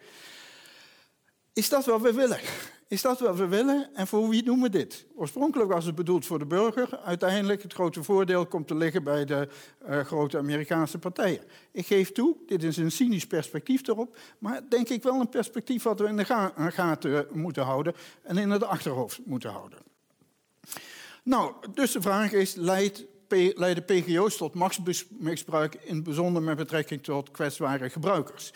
Is 1.52 1.68
dat 1.68 1.84
wat 1.84 2.00
we 2.00 2.12
willen? 2.12 2.40
Is 2.92 3.02
dat 3.02 3.20
wat 3.20 3.36
we 3.36 3.46
willen? 3.46 3.88
En 3.94 4.06
voor 4.06 4.28
wie 4.28 4.42
doen 4.42 4.62
we 4.62 4.68
dit? 4.68 5.06
Oorspronkelijk 5.14 5.72
was 5.72 5.84
het 5.84 5.94
bedoeld 5.94 6.26
voor 6.26 6.38
de 6.38 6.46
burger. 6.46 6.98
Uiteindelijk 7.04 7.62
het 7.62 7.72
grote 7.72 8.02
voordeel 8.02 8.46
komt 8.46 8.68
te 8.68 8.74
liggen 8.74 9.04
bij 9.04 9.24
de 9.24 9.48
uh, 9.88 10.00
grote 10.00 10.38
Amerikaanse 10.38 10.98
partijen. 10.98 11.42
Ik 11.70 11.86
geef 11.86 12.12
toe, 12.12 12.36
dit 12.46 12.62
is 12.62 12.76
een 12.76 12.90
cynisch 12.90 13.26
perspectief 13.26 13.86
erop, 13.88 14.18
maar 14.38 14.60
denk 14.68 14.88
ik 14.88 15.02
wel 15.02 15.20
een 15.20 15.28
perspectief 15.28 15.82
wat 15.82 16.00
we 16.00 16.06
in 16.06 16.16
de 16.16 16.24
ga 16.24 16.52
gaten 16.56 17.26
moeten 17.32 17.62
houden 17.62 17.94
en 18.22 18.38
in 18.38 18.50
het 18.50 18.64
achterhoofd 18.64 19.20
moeten 19.24 19.50
houden. 19.50 19.78
Nou, 21.22 21.54
dus 21.74 21.92
de 21.92 22.00
vraag 22.00 22.32
is, 22.32 22.54
leidt 22.54 23.04
leiden 23.54 23.84
PGO's 23.84 24.36
tot 24.36 24.54
machtsmisbruik, 24.54 25.74
in 25.74 25.94
het 25.94 26.04
bijzonder 26.04 26.42
met 26.42 26.56
betrekking 26.56 27.02
tot 27.02 27.30
kwetsbare 27.30 27.90
gebruikers? 27.90 28.52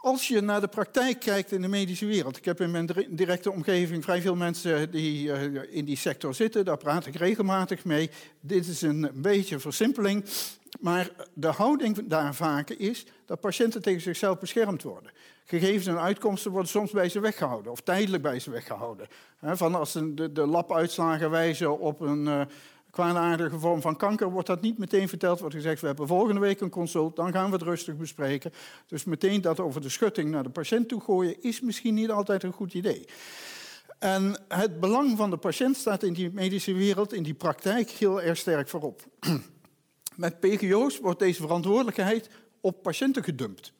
Als 0.00 0.28
je 0.28 0.40
naar 0.40 0.60
de 0.60 0.68
praktijk 0.68 1.20
kijkt 1.20 1.52
in 1.52 1.62
de 1.62 1.68
medische 1.68 2.06
wereld, 2.06 2.36
ik 2.36 2.44
heb 2.44 2.60
in 2.60 2.70
mijn 2.70 3.06
directe 3.08 3.50
omgeving 3.50 4.04
vrij 4.04 4.20
veel 4.20 4.36
mensen 4.36 4.90
die 4.90 5.26
uh, 5.26 5.76
in 5.76 5.84
die 5.84 5.96
sector 5.96 6.34
zitten, 6.34 6.64
daar 6.64 6.76
praat 6.76 7.06
ik 7.06 7.14
regelmatig 7.14 7.84
mee. 7.84 8.10
Dit 8.40 8.66
is 8.66 8.82
een 8.82 9.10
beetje 9.14 9.58
versimpeling, 9.58 10.24
maar 10.80 11.10
de 11.34 11.46
houding 11.46 12.08
daar 12.08 12.34
vaak 12.34 12.70
is 12.70 13.06
dat 13.26 13.40
patiënten 13.40 13.82
tegen 13.82 14.00
zichzelf 14.00 14.38
beschermd 14.38 14.82
worden. 14.82 15.10
Gegevens 15.44 15.86
en 15.86 16.00
uitkomsten 16.00 16.50
worden 16.50 16.70
soms 16.70 16.90
bij 16.90 17.08
ze 17.08 17.20
weggehouden, 17.20 17.72
of 17.72 17.80
tijdelijk 17.80 18.22
bij 18.22 18.40
ze 18.40 18.50
weggehouden. 18.50 19.06
Van 19.42 19.74
als 19.74 19.92
de, 19.92 20.46
labuitslagen 20.46 21.30
wijzen 21.30 21.78
op 21.78 22.00
een, 22.00 22.26
uh, 22.26 22.40
kwaadaardige 22.90 23.58
vorm 23.58 23.80
van 23.80 23.96
kanker 23.96 24.30
wordt 24.30 24.46
dat 24.46 24.60
niet 24.60 24.78
meteen 24.78 25.08
verteld. 25.08 25.40
Wordt 25.40 25.54
gezegd, 25.54 25.80
we 25.80 25.86
hebben 25.86 26.06
volgende 26.06 26.40
week 26.40 26.60
een 26.60 26.70
consult, 26.70 27.16
dan 27.16 27.32
gaan 27.32 27.46
we 27.46 27.52
het 27.52 27.62
rustig 27.62 27.96
bespreken. 27.96 28.52
Dus 28.86 29.04
meteen 29.04 29.40
dat 29.40 29.60
over 29.60 29.80
de 29.80 29.88
schutting 29.88 30.30
naar 30.30 30.42
de 30.42 30.50
patiënt 30.50 30.88
toe 30.88 31.00
gooien 31.00 31.42
is 31.42 31.60
misschien 31.60 31.94
niet 31.94 32.10
altijd 32.10 32.42
een 32.42 32.52
goed 32.52 32.74
idee. 32.74 33.04
En 33.98 34.40
het 34.48 34.80
belang 34.80 35.16
van 35.16 35.30
de 35.30 35.36
patiënt 35.36 35.76
staat 35.76 36.02
in 36.02 36.12
die 36.12 36.30
medische 36.32 36.72
wereld, 36.72 37.12
in 37.12 37.22
die 37.22 37.34
praktijk, 37.34 37.90
heel 37.90 38.22
erg 38.22 38.38
sterk 38.38 38.68
voorop. 38.68 39.02
Met 40.14 40.40
PGO's 40.40 40.98
wordt 40.98 41.18
deze 41.18 41.40
verantwoordelijkheid 41.40 42.30
op 42.60 42.82
patiënten 42.82 43.24
gedumpt. 43.24 43.72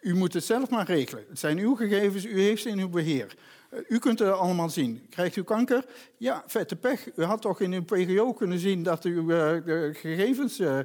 U 0.00 0.14
moet 0.14 0.32
het 0.32 0.44
zelf 0.44 0.70
maar 0.70 0.86
regelen. 0.86 1.24
Het 1.28 1.38
zijn 1.38 1.58
uw 1.58 1.74
gegevens, 1.74 2.24
u 2.24 2.40
heeft 2.40 2.62
ze 2.62 2.68
in 2.68 2.78
uw 2.78 2.88
beheer. 2.88 3.36
Eh, 3.68 3.78
u 3.88 3.98
kunt 3.98 4.18
het 4.18 4.32
allemaal 4.32 4.70
zien. 4.70 5.06
Krijgt 5.10 5.36
u 5.36 5.42
kanker? 5.42 5.84
Ja, 6.16 6.42
vette 6.46 6.76
pech. 6.76 7.16
U 7.16 7.22
had 7.22 7.40
toch 7.40 7.60
in 7.60 7.72
uw 7.72 7.84
PGO 7.84 8.32
kunnen 8.32 8.58
zien 8.58 8.82
dat 8.82 9.04
uw 9.04 9.30
uh, 9.30 9.50
gegevens 9.94 10.60
uh, 10.60 10.78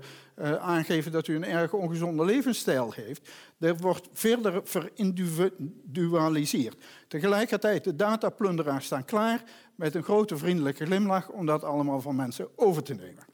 aangeven 0.59 1.11
dat 1.11 1.27
u 1.27 1.35
een 1.35 1.45
erg 1.45 1.73
ongezonde 1.73 2.25
levensstijl 2.25 2.91
heeft. 2.91 3.29
Er 3.59 3.77
wordt 3.77 4.07
verder 4.13 4.61
verindividualiseerd. 4.63 6.83
Tegelijkertijd, 7.07 7.83
de 7.83 7.95
dataplunderaars 7.95 8.85
staan 8.85 9.05
klaar 9.05 9.43
met 9.75 9.95
een 9.95 10.03
grote 10.03 10.37
vriendelijke 10.37 10.85
glimlach 10.85 11.29
om 11.29 11.45
dat 11.45 11.63
allemaal 11.63 12.01
van 12.01 12.15
mensen 12.15 12.47
over 12.55 12.83
te 12.83 12.93
nemen. 12.93 13.25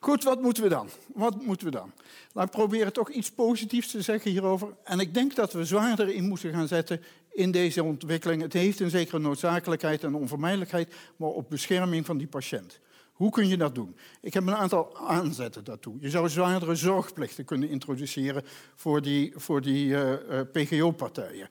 Goed, 0.00 0.24
wat 0.24 0.42
moeten 0.42 0.62
we 0.62 0.68
dan? 0.68 0.88
Wat 1.14 1.42
moeten 1.42 1.66
we 1.66 1.72
dan? 1.72 1.92
Laat 2.32 2.50
proberen 2.50 2.92
toch 2.92 3.10
iets 3.10 3.30
positiefs 3.30 3.90
te 3.90 4.02
zeggen 4.02 4.30
hierover. 4.30 4.74
En 4.84 5.00
ik 5.00 5.14
denk 5.14 5.34
dat 5.34 5.52
we 5.52 5.64
zwaarder 5.64 6.08
in 6.08 6.28
moeten 6.28 6.52
gaan 6.52 6.68
zetten 6.68 7.00
in 7.32 7.50
deze 7.50 7.82
ontwikkeling. 7.82 8.42
Het 8.42 8.52
heeft 8.52 8.80
een 8.80 8.90
zekere 8.90 9.18
noodzakelijkheid 9.18 10.04
en 10.04 10.14
onvermijdelijkheid, 10.14 10.94
maar 11.16 11.28
op 11.28 11.50
bescherming 11.50 12.06
van 12.06 12.18
die 12.18 12.26
patiënt. 12.26 12.80
Hoe 13.12 13.30
kun 13.30 13.48
je 13.48 13.56
dat 13.56 13.74
doen? 13.74 13.96
Ik 14.20 14.34
heb 14.34 14.46
een 14.46 14.56
aantal 14.56 14.96
aanzetten 14.96 15.64
daartoe. 15.64 15.96
Je 16.00 16.10
zou 16.10 16.28
zwaardere 16.28 16.74
zorgplichten 16.74 17.44
kunnen 17.44 17.68
introduceren 17.68 18.44
voor 18.74 19.02
die, 19.02 19.32
voor 19.36 19.60
die 19.60 19.86
uh, 19.86 20.10
uh, 20.10 20.40
PGO-partijen. 20.52 21.48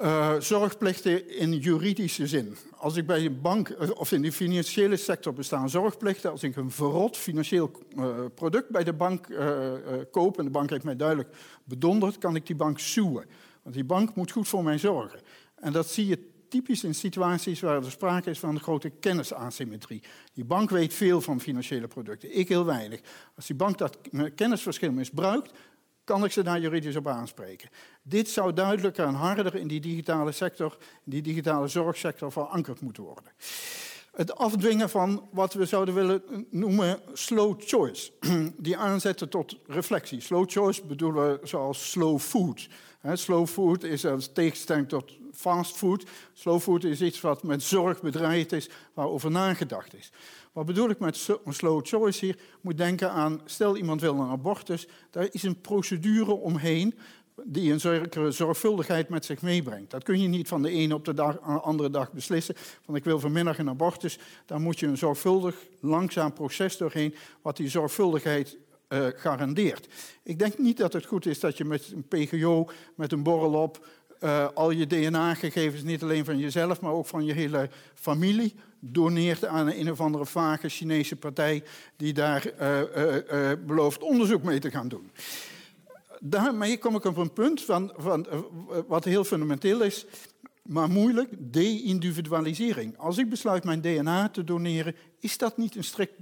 Uh, 0.00 0.34
zorgplichten 0.38 1.36
in 1.38 1.58
juridische 1.58 2.26
zin. 2.26 2.56
Als 2.76 2.96
ik 2.96 3.06
bij 3.06 3.24
een 3.24 3.40
bank 3.40 3.76
of 3.98 4.12
in 4.12 4.22
de 4.22 4.32
financiële 4.32 4.96
sector 4.96 5.32
bestaan 5.32 5.70
zorgplichten, 5.70 6.30
als 6.30 6.42
ik 6.42 6.56
een 6.56 6.70
verrot 6.70 7.16
financieel 7.16 7.70
product 8.34 8.70
bij 8.70 8.84
de 8.84 8.92
bank 8.92 9.28
uh, 9.28 9.72
koop 10.10 10.38
en 10.38 10.44
de 10.44 10.50
bank 10.50 10.70
heeft 10.70 10.84
mij 10.84 10.96
duidelijk 10.96 11.28
bedonderd, 11.64 12.18
kan 12.18 12.36
ik 12.36 12.46
die 12.46 12.56
bank 12.56 12.78
suwen. 12.78 13.24
Die 13.70 13.84
bank 13.84 14.14
moet 14.14 14.30
goed 14.30 14.48
voor 14.48 14.64
mij 14.64 14.78
zorgen. 14.78 15.20
En 15.54 15.72
dat 15.72 15.88
zie 15.88 16.06
je 16.06 16.34
typisch 16.48 16.84
in 16.84 16.94
situaties 16.94 17.60
waar 17.60 17.76
er 17.76 17.90
sprake 17.90 18.30
is 18.30 18.38
van 18.38 18.54
een 18.54 18.60
grote 18.60 18.90
kennisasymmetrie. 18.90 20.02
Die 20.34 20.44
bank 20.44 20.70
weet 20.70 20.94
veel 20.94 21.20
van 21.20 21.40
financiële 21.40 21.86
producten, 21.86 22.36
ik 22.36 22.48
heel 22.48 22.64
weinig. 22.64 23.00
Als 23.36 23.46
die 23.46 23.56
bank 23.56 23.78
dat 23.78 23.98
kennisverschil 24.34 24.92
misbruikt, 24.92 25.52
kan 26.04 26.24
ik 26.24 26.32
ze 26.32 26.42
daar 26.42 26.60
juridisch 26.60 26.96
op 26.96 27.06
aanspreken. 27.06 27.68
Dit 28.02 28.28
zou 28.28 28.52
duidelijker 28.52 29.06
en 29.06 29.14
harder 29.14 29.54
in 29.54 29.68
die 29.68 29.80
digitale 29.80 30.32
sector, 30.32 30.76
in 30.80 31.10
die 31.10 31.22
digitale 31.22 31.68
zorgsector 31.68 32.32
verankerd 32.32 32.80
moeten 32.80 33.02
worden. 33.02 33.32
Het 34.16 34.36
afdwingen 34.36 34.90
van 34.90 35.28
wat 35.32 35.54
we 35.54 35.64
zouden 35.64 35.94
willen 35.94 36.22
noemen 36.50 37.00
slow 37.12 37.54
choice. 37.58 38.12
Die 38.56 38.76
aanzetten 38.76 39.28
tot 39.28 39.56
reflectie. 39.66 40.20
Slow 40.20 40.50
choice 40.50 40.86
bedoelen 40.86 41.40
we 41.40 41.46
zoals 41.46 41.90
slow 41.90 42.18
food. 42.18 42.68
Slow 43.14 43.46
food 43.46 43.84
is 43.84 44.06
als 44.06 44.32
tegenstelling 44.32 44.88
tot 44.88 45.12
fast 45.32 45.76
food. 45.76 46.04
Slow 46.32 46.60
food 46.60 46.84
is 46.84 47.02
iets 47.02 47.20
wat 47.20 47.42
met 47.42 47.62
zorg 47.62 48.00
bedraaid 48.00 48.52
is, 48.52 48.68
waarover 48.94 49.30
nagedacht 49.30 49.94
is. 49.94 50.10
Wat 50.52 50.66
bedoel 50.66 50.90
ik 50.90 50.98
met 50.98 51.28
slow 51.48 51.86
choice 51.86 52.24
hier? 52.24 52.38
Moet 52.60 52.76
denken 52.76 53.10
aan, 53.10 53.40
stel 53.44 53.76
iemand 53.76 54.00
wil 54.00 54.14
een 54.14 54.30
abortus, 54.30 54.88
daar 55.10 55.28
is 55.30 55.42
een 55.42 55.60
procedure 55.60 56.32
omheen 56.32 56.94
die 57.44 57.72
een 57.72 57.80
zekere 57.80 58.30
zorgvuldigheid 58.30 59.08
met 59.08 59.24
zich 59.24 59.42
meebrengt. 59.42 59.90
Dat 59.90 60.02
kun 60.02 60.20
je 60.20 60.28
niet 60.28 60.48
van 60.48 60.62
de 60.62 60.70
ene 60.70 60.94
op 60.94 61.04
de 61.04 61.14
dag, 61.14 61.40
andere 61.40 61.90
dag 61.90 62.12
beslissen. 62.12 62.54
Van 62.84 62.96
ik 62.96 63.04
wil 63.04 63.20
vanmiddag 63.20 63.58
een 63.58 63.68
abortus. 63.68 64.18
Daar 64.46 64.60
moet 64.60 64.80
je 64.80 64.86
een 64.86 64.96
zorgvuldig, 64.96 65.56
langzaam 65.80 66.32
proces 66.32 66.76
doorheen, 66.76 67.14
wat 67.42 67.56
die 67.56 67.68
zorgvuldigheid 67.68 68.56
uh, 68.88 69.06
garandeert. 69.14 69.88
Ik 70.22 70.38
denk 70.38 70.58
niet 70.58 70.76
dat 70.76 70.92
het 70.92 71.06
goed 71.06 71.26
is 71.26 71.40
dat 71.40 71.56
je 71.56 71.64
met 71.64 71.92
een 71.92 72.08
PGO, 72.08 72.68
met 72.94 73.12
een 73.12 73.22
borrel 73.22 73.52
op, 73.62 73.86
uh, 74.20 74.48
al 74.54 74.70
je 74.70 74.86
DNA-gegevens, 74.86 75.82
niet 75.82 76.02
alleen 76.02 76.24
van 76.24 76.38
jezelf, 76.38 76.80
maar 76.80 76.92
ook 76.92 77.06
van 77.06 77.24
je 77.24 77.32
hele 77.32 77.70
familie, 77.94 78.54
doneert 78.80 79.44
aan 79.44 79.70
een, 79.70 79.90
of 79.90 80.00
andere 80.00 80.26
vage 80.26 80.68
Chinese 80.68 81.16
partij 81.16 81.62
die 81.96 82.12
daar 82.12 82.52
uh, 82.60 83.52
belooft 83.66 84.02
onderzoek 84.02 84.42
mee 84.42 84.58
te 84.58 84.70
gaan 84.70 84.88
doen. 84.88 85.10
Daarmee 86.20 86.78
kom 86.78 86.96
ik 86.96 87.04
op 87.04 87.16
een 87.16 87.32
punt 87.32 87.62
van, 87.62 87.92
van 87.96 88.26
wat 88.86 89.04
heel 89.04 89.24
fundamenteel 89.24 89.82
is, 89.82 90.06
maar 90.62 90.88
moeilijk, 90.88 91.30
de-individualisering. 91.38 92.98
Als 92.98 93.18
ik 93.18 93.28
besluit 93.28 93.64
mijn 93.64 93.80
DNA 93.80 94.28
te 94.28 94.44
doneren, 94.44 94.94
is 95.26 95.38
dat 95.38 95.56
niet 95.56 95.76
een 95.76 95.84
strikt 95.84 96.14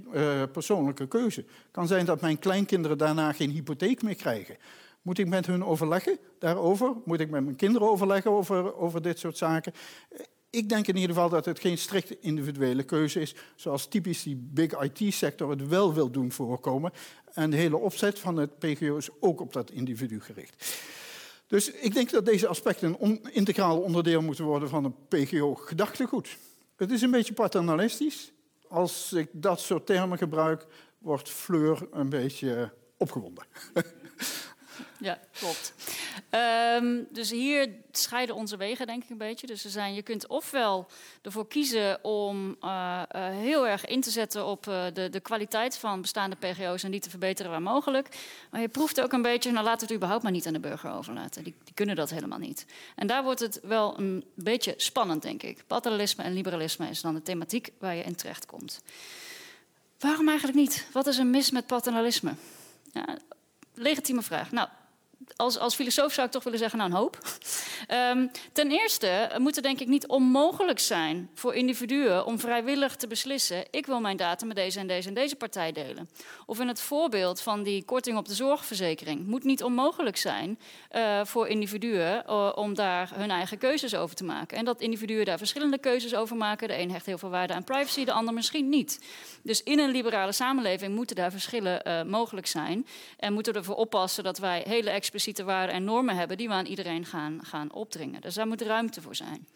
persoonlijke 0.51 1.07
keuze. 1.07 1.45
Kan 1.71 1.87
zijn 1.87 2.05
dat 2.05 2.21
mijn 2.21 2.39
kleinkinderen 2.39 2.97
daarna 2.97 3.31
geen 3.31 3.49
hypotheek 3.49 4.01
meer 4.01 4.15
krijgen. 4.15 4.57
Moet 5.01 5.17
ik 5.17 5.27
met 5.27 5.45
hun 5.45 5.65
overleggen 5.65 6.17
daarover? 6.39 6.93
Moet 7.05 7.19
ik 7.19 7.29
met 7.29 7.43
mijn 7.43 7.55
kinderen 7.55 7.89
overleggen 7.89 8.31
over, 8.31 8.75
over 8.75 9.01
dit 9.01 9.19
soort 9.19 9.37
zaken? 9.37 9.73
Ik 10.49 10.69
denk 10.69 10.87
in 10.87 10.95
ieder 10.95 11.15
geval 11.15 11.29
dat 11.29 11.45
het 11.45 11.59
geen 11.59 11.77
strikt 11.77 12.21
individuele 12.21 12.83
keuze 12.83 13.21
is, 13.21 13.35
zoals 13.55 13.87
typisch 13.87 14.23
die 14.23 14.35
big 14.35 14.81
IT-sector 14.81 15.49
het 15.49 15.67
wel 15.67 15.93
wil 15.93 16.11
doen 16.11 16.31
voorkomen. 16.31 16.91
En 17.33 17.49
de 17.49 17.57
hele 17.57 17.77
opzet 17.77 18.19
van 18.19 18.37
het 18.37 18.59
PGO 18.59 18.97
is 18.97 19.09
ook 19.19 19.41
op 19.41 19.53
dat 19.53 19.71
individu 19.71 20.21
gericht. 20.21 20.75
Dus 21.47 21.71
ik 21.71 21.93
denk 21.93 22.09
dat 22.09 22.25
deze 22.25 22.47
aspecten 22.47 22.95
een 22.99 23.21
integraal 23.31 23.79
onderdeel 23.79 24.21
moeten 24.21 24.45
worden 24.45 24.69
van 24.69 24.83
een 24.85 24.95
PGO-gedachtegoed. 25.07 26.37
Het 26.75 26.91
is 26.91 27.01
een 27.01 27.11
beetje 27.11 27.33
paternalistisch. 27.33 28.31
Als 28.75 29.13
ik 29.13 29.29
dat 29.31 29.59
soort 29.59 29.85
termen 29.85 30.17
gebruik, 30.17 30.65
wordt 30.97 31.29
Fleur 31.29 31.87
een 31.91 32.09
beetje 32.09 32.71
opgewonden. 32.97 33.45
Ja, 34.99 35.19
klopt. 35.31 35.73
Um, 36.81 37.07
dus 37.11 37.31
hier 37.31 37.69
scheiden 37.91 38.35
onze 38.35 38.57
wegen, 38.57 38.87
denk 38.87 39.03
ik 39.03 39.09
een 39.09 39.17
beetje. 39.17 39.47
Dus 39.47 39.63
er 39.63 39.69
zijn, 39.69 39.93
je 39.93 40.01
kunt 40.01 40.27
ofwel 40.27 40.87
ervoor 41.21 41.47
kiezen 41.47 42.03
om 42.03 42.57
uh, 42.63 43.01
uh, 43.15 43.29
heel 43.29 43.67
erg 43.67 43.85
in 43.85 44.01
te 44.01 44.09
zetten 44.09 44.45
op 44.45 44.67
uh, 44.67 44.85
de, 44.93 45.09
de 45.09 45.19
kwaliteit 45.19 45.77
van 45.77 46.01
bestaande 46.01 46.35
PGO's 46.35 46.83
en 46.83 46.91
die 46.91 46.99
te 46.99 47.09
verbeteren 47.09 47.51
waar 47.51 47.61
mogelijk. 47.61 48.17
Maar 48.51 48.61
je 48.61 48.67
proeft 48.67 49.01
ook 49.01 49.13
een 49.13 49.21
beetje, 49.21 49.51
nou 49.51 49.65
we 49.65 49.71
het 49.71 49.93
überhaupt 49.93 50.23
maar 50.23 50.31
niet 50.31 50.47
aan 50.47 50.53
de 50.53 50.59
burger 50.59 50.91
overlaten. 50.91 51.43
Die, 51.43 51.55
die 51.63 51.73
kunnen 51.73 51.95
dat 51.95 52.09
helemaal 52.09 52.39
niet. 52.39 52.65
En 52.95 53.07
daar 53.07 53.23
wordt 53.23 53.39
het 53.39 53.59
wel 53.63 53.99
een 53.99 54.23
beetje 54.35 54.73
spannend, 54.77 55.21
denk 55.21 55.43
ik. 55.43 55.63
Paternalisme 55.67 56.23
en 56.23 56.33
liberalisme 56.33 56.89
is 56.89 57.01
dan 57.01 57.13
de 57.13 57.21
thematiek 57.21 57.71
waar 57.79 57.95
je 57.95 58.03
in 58.03 58.15
terecht 58.15 58.45
komt. 58.45 58.81
Waarom 59.99 60.27
eigenlijk 60.27 60.57
niet? 60.57 60.87
Wat 60.91 61.07
is 61.07 61.17
er 61.17 61.25
mis 61.25 61.51
met 61.51 61.67
paternalisme? 61.67 62.33
Ja, 62.93 63.17
legitieme 63.75 64.21
vraag. 64.21 64.51
Nou, 64.51 64.67
als, 65.35 65.57
als 65.59 65.75
filosoof 65.75 66.13
zou 66.13 66.27
ik 66.27 66.33
toch 66.33 66.43
willen 66.43 66.59
zeggen, 66.59 66.79
nou 66.79 66.91
een 66.91 66.97
hoop. 66.97 67.17
Um, 68.11 68.31
ten 68.51 68.71
eerste 68.71 69.29
moet 69.37 69.55
het 69.55 69.63
denk 69.63 69.79
ik 69.79 69.87
niet 69.87 70.07
onmogelijk 70.07 70.79
zijn 70.79 71.29
voor 71.33 71.53
individuen 71.53 72.25
om 72.25 72.39
vrijwillig 72.39 72.95
te 72.95 73.07
beslissen, 73.07 73.65
ik 73.71 73.85
wil 73.85 73.99
mijn 73.99 74.17
data 74.17 74.45
met 74.45 74.55
deze 74.55 74.79
en 74.79 74.87
deze 74.87 75.07
en 75.07 75.13
deze 75.13 75.35
partij 75.35 75.71
delen. 75.71 76.09
Of 76.45 76.59
in 76.59 76.67
het 76.67 76.81
voorbeeld 76.81 77.41
van 77.41 77.63
die 77.63 77.83
korting 77.83 78.17
op 78.17 78.27
de 78.27 78.33
zorgverzekering, 78.33 79.27
moet 79.27 79.43
niet 79.43 79.63
onmogelijk 79.63 80.17
zijn 80.17 80.59
uh, 80.95 81.25
voor 81.25 81.47
individuen 81.47 82.23
uh, 82.29 82.51
om 82.55 82.73
daar 82.73 83.11
hun 83.15 83.31
eigen 83.31 83.57
keuzes 83.57 83.95
over 83.95 84.15
te 84.15 84.23
maken. 84.23 84.57
En 84.57 84.65
dat 84.65 84.81
individuen 84.81 85.25
daar 85.25 85.37
verschillende 85.37 85.77
keuzes 85.77 86.15
over 86.15 86.35
maken. 86.35 86.67
De 86.67 86.79
een 86.79 86.91
hecht 86.91 87.05
heel 87.05 87.17
veel 87.17 87.29
waarde 87.29 87.53
aan 87.53 87.63
privacy, 87.63 88.05
de 88.05 88.11
ander 88.11 88.33
misschien 88.33 88.69
niet. 88.69 88.99
Dus 89.41 89.63
in 89.63 89.79
een 89.79 89.91
liberale 89.91 90.31
samenleving 90.31 90.95
moeten 90.95 91.15
daar 91.15 91.31
verschillen 91.31 91.81
uh, 91.87 92.03
mogelijk 92.03 92.47
zijn. 92.47 92.87
En 93.17 93.33
moeten 93.33 93.53
we 93.53 93.59
ervoor 93.59 93.75
oppassen 93.75 94.23
dat 94.23 94.37
wij 94.37 94.63
hele 94.67 94.89
expliciete 95.05 95.43
waarden 95.43 95.75
en 95.75 95.83
normen 95.83 96.15
hebben 96.15 96.37
die 96.37 96.47
we 96.47 96.53
aan 96.53 96.65
iedereen 96.65 97.05
gaan, 97.05 97.39
gaan 97.43 97.73
opdringen. 97.73 98.21
Dus 98.21 98.33
daar 98.33 98.47
moet 98.47 98.61
ruimte 98.61 99.01
voor 99.01 99.15
zijn. 99.15 99.47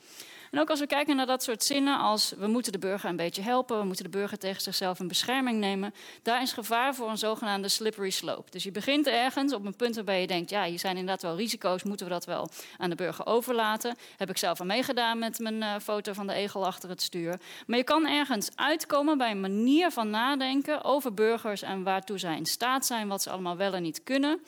En 0.52 0.60
ook 0.60 0.70
als 0.70 0.80
we 0.80 0.88
kijken 0.88 1.16
naar 1.16 1.26
dat 1.26 1.44
soort 1.44 1.64
zinnen 1.64 2.00
als 2.00 2.34
we 2.38 2.48
moeten 2.48 2.72
de 2.72 2.80
burger 2.80 3.10
een 3.10 3.16
beetje 3.16 3.42
helpen, 3.42 3.80
we 3.80 3.86
moeten 3.86 4.04
de 4.04 4.18
burger 4.18 4.38
tegen 4.38 4.62
zichzelf 4.62 5.00
in 5.00 5.08
bescherming 5.08 5.60
nemen, 5.60 5.94
daar 6.24 6.42
is 6.42 6.52
gevaar 6.52 6.96
voor 6.96 7.10
een 7.10 7.18
zogenaamde 7.18 7.68
slippery 7.68 8.10
slope. 8.10 8.52
Dus 8.52 8.64
je 8.64 8.72
begint 8.72 9.08
ergens 9.08 9.54
op 9.54 9.66
een 9.66 9.76
punt 9.76 9.96
waarbij 9.96 10.22
je 10.22 10.28
denkt, 10.28 10.50
ja, 10.50 10.66
hier 10.66 10.80
zijn 10.80 10.98
inderdaad 10.98 11.22
wel 11.22 11.36
risico's, 11.36 11.84
moeten 11.84 12.06
we 12.06 12.12
dat 12.12 12.26
wel 12.26 12.50
aan 12.78 12.90
de 12.90 12.96
burger 12.96 13.26
overlaten? 13.26 13.96
Heb 14.18 14.30
ik 14.30 14.38
zelf 14.38 14.60
al 14.60 14.66
meegedaan 14.66 15.20
met 15.20 15.40
mijn 15.40 15.56
uh, 15.56 15.76
foto 15.82 16.14
van 16.14 16.28
de 16.28 16.34
egel 16.34 16.66
achter 16.66 16.90
het 16.90 17.02
stuur. 17.02 17.40
Maar 17.68 17.78
je 17.78 17.84
kan 17.84 18.08
ergens 18.08 18.50
uitkomen 18.56 19.18
bij 19.18 19.32
een 19.32 19.42
manier 19.42 19.92
van 19.92 20.10
nadenken 20.10 20.84
over 20.84 21.14
burgers 21.14 21.62
en 21.62 21.84
waartoe 21.84 22.18
zij 22.18 22.38
in 22.38 22.46
staat 22.46 22.86
zijn, 22.86 23.08
wat 23.08 23.22
ze 23.22 23.30
allemaal 23.30 23.58
wel 23.58 23.74
en 23.74 23.82
niet 23.82 24.04
kunnen, 24.04 24.42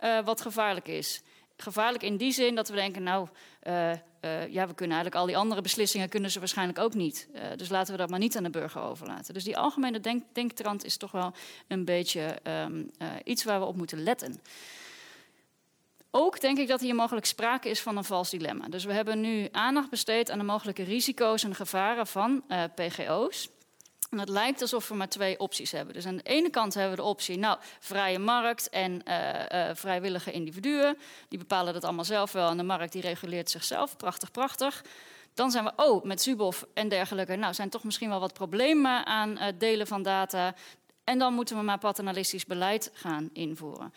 uh, 0.00 0.24
wat 0.24 0.40
gevaarlijk 0.40 0.88
is 0.88 1.22
gevaarlijk 1.62 2.02
in 2.02 2.16
die 2.16 2.32
zin 2.32 2.54
dat 2.54 2.68
we 2.68 2.74
denken, 2.74 3.02
nou, 3.02 3.28
ja, 4.50 4.66
we 4.66 4.74
kunnen 4.74 4.96
eigenlijk 4.96 5.14
al 5.14 5.26
die 5.26 5.36
andere 5.36 5.60
beslissingen 5.60 6.08
kunnen 6.08 6.30
ze 6.30 6.38
waarschijnlijk 6.38 6.78
ook 6.78 6.94
niet. 6.94 7.28
Uh, 7.34 7.42
dus 7.56 7.68
laten 7.68 7.92
we 7.92 7.98
dat 7.98 8.10
maar 8.10 8.18
niet 8.18 8.36
aan 8.36 8.42
de 8.42 8.50
burger 8.50 8.82
overlaten. 8.82 9.34
Dus 9.34 9.44
die 9.44 9.58
algemene 9.58 10.00
denk 10.00 10.24
denktrand 10.32 10.84
is 10.84 10.96
toch 10.96 11.10
wel 11.10 11.32
een 11.68 11.84
beetje 11.84 12.38
um, 12.42 12.90
iets 13.24 13.44
waar 13.44 13.60
we 13.60 13.66
op 13.66 13.76
moeten 13.76 14.02
letten. 14.02 14.40
Ook 16.10 16.40
denk 16.40 16.58
ik 16.58 16.68
dat 16.68 16.80
hier 16.80 16.94
mogelijk 16.94 17.26
sprake 17.26 17.68
is 17.68 17.80
van 17.80 17.96
een 17.96 18.04
vals 18.04 18.30
dilemma. 18.30 18.68
Dus 18.68 18.84
we 18.84 18.92
hebben 18.92 19.20
nu 19.20 19.48
aandacht 19.52 19.90
besteed 19.90 20.30
aan 20.30 20.38
de 20.38 20.44
mogelijke 20.44 20.82
risico's 20.82 21.44
en 21.44 21.54
gevaren 21.54 22.06
van 22.06 22.44
PGO's. 22.74 23.48
En 24.12 24.18
het 24.18 24.28
lijkt 24.28 24.60
alsof 24.60 24.88
we 24.88 24.94
maar 24.94 25.08
twee 25.08 25.38
opties 25.38 25.70
hebben. 25.70 25.94
Dus 25.94 26.06
aan 26.06 26.16
de 26.16 26.22
ene 26.22 26.50
kant 26.50 26.74
hebben 26.74 26.96
we 26.96 27.02
de 27.02 27.08
optie, 27.08 27.38
nou, 27.38 27.58
vrije 27.80 28.18
markt 28.18 28.68
en 28.68 29.02
uh, 29.08 29.44
uh, 29.52 29.70
vrijwillige 29.74 30.32
individuen. 30.32 30.98
Die 31.28 31.38
bepalen 31.38 31.72
dat 31.72 31.84
allemaal 31.84 32.04
zelf 32.04 32.32
wel 32.32 32.48
en 32.48 32.56
de 32.56 32.62
markt 32.62 32.92
die 32.92 33.02
reguleert 33.02 33.50
zichzelf. 33.50 33.96
Prachtig, 33.96 34.30
prachtig. 34.30 34.84
Dan 35.34 35.50
zijn 35.50 35.64
we, 35.64 35.72
oh, 35.76 36.04
met 36.04 36.22
Zuboff 36.22 36.66
en 36.74 36.88
dergelijke, 36.88 37.36
nou, 37.36 37.54
zijn 37.54 37.68
toch 37.68 37.84
misschien 37.84 38.08
wel 38.08 38.20
wat 38.20 38.32
problemen 38.32 39.06
aan 39.06 39.38
het 39.38 39.60
delen 39.60 39.86
van 39.86 40.02
data. 40.02 40.54
En 41.04 41.18
dan 41.18 41.34
moeten 41.34 41.56
we 41.56 41.62
maar 41.62 41.78
paternalistisch 41.78 42.44
beleid 42.44 42.90
gaan 42.92 43.30
invoeren. 43.32 43.92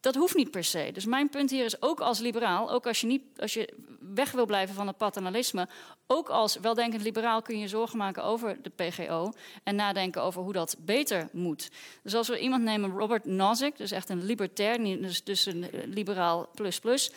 Dat 0.00 0.14
hoeft 0.14 0.34
niet 0.34 0.50
per 0.50 0.64
se. 0.64 0.90
Dus 0.92 1.04
mijn 1.04 1.28
punt 1.28 1.50
hier 1.50 1.64
is 1.64 1.82
ook 1.82 2.00
als 2.00 2.18
liberaal, 2.18 2.70
ook 2.70 2.86
als 2.86 3.00
je, 3.00 3.06
niet, 3.06 3.22
als 3.36 3.54
je 3.54 3.74
weg 4.14 4.30
wil 4.30 4.46
blijven 4.46 4.74
van 4.74 4.86
het 4.86 4.96
paternalisme, 4.96 5.68
ook 6.06 6.28
als 6.28 6.56
weldenkend 6.56 7.02
liberaal 7.02 7.42
kun 7.42 7.58
je 7.58 7.68
zorgen 7.68 7.98
maken 7.98 8.24
over 8.24 8.58
de 8.62 8.70
PGO 8.70 9.32
en 9.64 9.74
nadenken 9.74 10.22
over 10.22 10.42
hoe 10.42 10.52
dat 10.52 10.76
beter 10.78 11.28
moet. 11.32 11.68
Dus 12.02 12.14
als 12.14 12.28
we 12.28 12.38
iemand 12.38 12.62
nemen, 12.62 12.90
Robert 12.90 13.24
Nozick, 13.24 13.76
dus 13.76 13.90
echt 13.90 14.08
een 14.08 14.24
libertair, 14.24 14.78
dus, 15.00 15.24
dus 15.24 15.46
een 15.46 15.70
liberaal 15.84 16.48
plus 16.54 16.78
plus. 16.78 17.10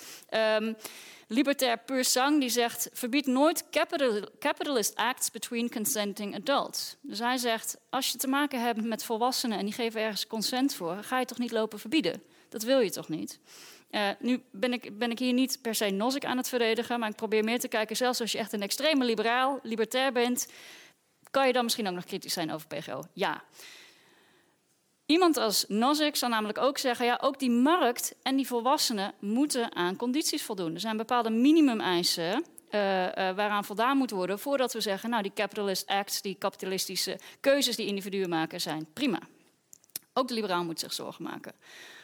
Um, 0.59 0.75
libertair 1.27 1.77
pur 1.77 2.05
sang, 2.05 2.39
die 2.39 2.49
zegt: 2.49 2.89
verbied 2.93 3.25
nooit 3.25 3.69
capital, 3.69 4.21
capitalist 4.39 4.95
acts 4.95 5.31
between 5.31 5.69
consenting 5.69 6.35
adults. 6.35 6.95
Dus 7.01 7.19
hij 7.19 7.37
zegt: 7.37 7.77
als 7.89 8.11
je 8.11 8.17
te 8.17 8.27
maken 8.27 8.61
hebt 8.61 8.83
met 8.83 9.03
volwassenen 9.03 9.57
en 9.57 9.65
die 9.65 9.73
geven 9.73 10.01
ergens 10.01 10.27
consent 10.27 10.73
voor, 10.73 10.97
ga 11.03 11.19
je 11.19 11.25
toch 11.25 11.37
niet 11.37 11.51
lopen 11.51 11.79
verbieden? 11.79 12.21
Dat 12.51 12.63
wil 12.63 12.79
je 12.79 12.91
toch 12.91 13.09
niet? 13.09 13.39
Uh, 13.91 14.09
nu 14.19 14.41
ben 14.51 14.73
ik, 14.73 14.97
ben 14.97 15.11
ik 15.11 15.19
hier 15.19 15.33
niet 15.33 15.59
per 15.61 15.75
se 15.75 15.89
Nozick 15.89 16.25
aan 16.25 16.37
het 16.37 16.49
verdedigen, 16.49 16.99
maar 16.99 17.09
ik 17.09 17.15
probeer 17.15 17.43
meer 17.43 17.59
te 17.59 17.67
kijken, 17.67 17.95
zelfs 17.95 18.21
als 18.21 18.31
je 18.31 18.37
echt 18.37 18.53
een 18.53 18.61
extreme 18.61 19.05
liberaal, 19.05 19.59
libertair 19.63 20.11
bent, 20.11 20.47
kan 21.31 21.47
je 21.47 21.53
dan 21.53 21.63
misschien 21.63 21.87
ook 21.87 21.93
nog 21.93 22.05
kritisch 22.05 22.33
zijn 22.33 22.51
over 22.51 22.67
PGO? 22.67 23.03
Ja. 23.13 23.43
Iemand 25.05 25.37
als 25.37 25.65
Nozick 25.67 26.15
zal 26.15 26.29
namelijk 26.29 26.57
ook 26.57 26.77
zeggen, 26.77 27.05
ja, 27.05 27.19
ook 27.21 27.39
die 27.39 27.51
markt 27.51 28.15
en 28.23 28.35
die 28.35 28.47
volwassenen 28.47 29.13
moeten 29.19 29.75
aan 29.75 29.95
condities 29.95 30.43
voldoen. 30.43 30.73
Er 30.73 30.79
zijn 30.79 30.97
bepaalde 30.97 31.29
minimumeisen 31.29 32.33
uh, 32.33 32.41
waaraan 33.11 33.65
voldaan 33.65 33.97
moet 33.97 34.11
worden 34.11 34.39
voordat 34.39 34.73
we 34.73 34.81
zeggen, 34.81 35.09
nou, 35.09 35.21
die 35.21 35.33
capitalist 35.33 35.87
acts, 35.87 36.21
die 36.21 36.35
kapitalistische 36.35 37.19
keuzes 37.39 37.75
die 37.75 37.87
individuen 37.87 38.29
maken, 38.29 38.61
zijn 38.61 38.87
prima. 38.93 39.19
Ook 40.13 40.27
de 40.27 40.33
liberaal 40.33 40.63
moet 40.63 40.79
zich 40.79 40.93
zorgen 40.93 41.23
maken. 41.23 41.53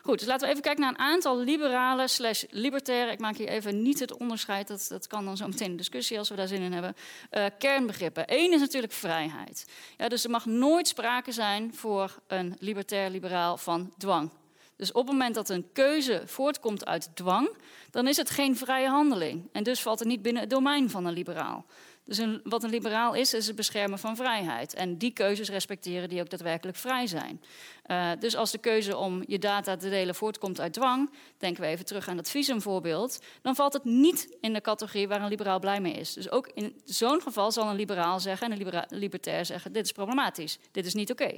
Goed, 0.02 0.20
dus 0.20 0.28
laten 0.28 0.46
we 0.46 0.52
even 0.52 0.64
kijken 0.64 0.82
naar 0.82 0.92
een 0.92 1.00
aantal 1.00 1.38
liberalen 1.38 2.10
slash 2.10 2.44
libertairen. 2.50 3.14
Ik 3.14 3.20
maak 3.20 3.38
hier 3.38 3.48
even 3.48 3.82
niet 3.82 4.00
het 4.00 4.18
onderscheid, 4.18 4.68
dat, 4.68 4.86
dat 4.90 5.08
kan 5.08 5.26
dan 5.26 5.38
zo 5.38 5.48
meteen 5.48 5.70
een 5.72 5.78
discussie 5.78 6.18
als 6.18 6.30
we 6.30 6.36
daar 6.36 6.48
zin 6.48 6.62
in 6.62 6.74
hebben. 6.74 6.96
Uh, 7.32 7.46
kernbegrippen. 7.60 8.24
Eén 8.28 8.54
is 8.54 8.60
natuurlijk 8.60 8.94
vrijheid. 8.94 9.66
Ja, 9.98 10.08
dus 10.08 10.24
er 10.24 10.30
mag 10.30 10.46
nooit 10.46 10.88
sprake 10.88 11.32
zijn 11.32 11.74
voor 11.74 12.20
een 12.28 12.56
libertair-liberaal 12.60 13.58
van 13.58 13.94
dwang. 13.98 14.30
Dus 14.76 14.92
op 14.92 15.04
het 15.04 15.12
moment 15.12 15.36
dat 15.36 15.50
een 15.50 15.70
keuze 15.74 16.22
voortkomt 16.26 16.86
uit 16.86 17.10
dwang, 17.14 17.50
dan 17.92 18.08
is 18.08 18.18
het 18.18 18.30
geen 18.30 18.58
vrije 18.58 18.88
handeling. 18.88 19.50
En 19.52 19.64
dus 19.64 19.82
valt 19.82 20.00
het 20.00 20.08
niet 20.08 20.22
binnen 20.22 20.42
het 20.42 20.52
domein 20.52 20.90
van 20.90 21.06
een 21.06 21.14
liberaal. 21.14 21.66
Dus 22.08 22.18
een, 22.18 22.42
wat 22.44 22.64
een 22.64 22.70
liberaal 22.70 23.14
is, 23.14 23.34
is 23.34 23.48
het 23.48 23.56
beschermen 23.56 24.00
van 24.00 24.16
vrijheid. 24.16 24.74
En 24.74 24.98
die 24.98 25.12
keuzes 25.12 25.50
respecteren 25.50 26.10
die 26.10 26.22
ook 26.22 26.30
daadwerkelijk 26.30 26.78
vrij 26.78 27.08
zijn. 27.08 27.42
Uh, 27.88 28.12
dus 28.20 28.36
als 28.36 28.52
de 28.52 28.58
keuze 28.58 28.98
om 28.98 29.24
je 29.26 29.40
data 29.40 29.76
te 29.76 29.90
delen 29.90 30.16
voortkomt 30.16 30.60
uit 30.60 30.74
dwang, 30.74 31.12
denken 31.38 31.64
we 31.64 31.70
even 31.70 31.86
terug 31.86 32.08
aan 32.08 32.16
dat 32.16 32.30
visumvoorbeeld, 32.30 33.20
dan 33.42 33.56
valt 33.56 33.74
het 33.74 33.84
niet 33.84 34.38
in 34.42 34.54
de 34.54 34.62
categorie 34.62 35.08
waar 35.08 35.22
een 35.22 35.30
liberaal 35.30 35.60
blij 35.60 35.82
mee 35.82 35.94
is. 35.94 36.14
Dus 36.14 36.32
ook 36.32 36.48
in 36.54 36.82
zo'n 36.86 37.22
geval 37.22 37.52
zal 37.52 37.70
een 37.70 37.76
liberaal 37.76 38.20
zeggen 38.20 38.52
en 38.52 38.62
een 38.62 38.86
libertair 38.90 39.46
zeggen: 39.46 39.74
dit 39.74 39.86
is 39.86 39.92
problematisch, 39.92 40.60
dit 40.72 40.86
is 40.86 40.94
niet 40.94 41.12
oké. 41.12 41.38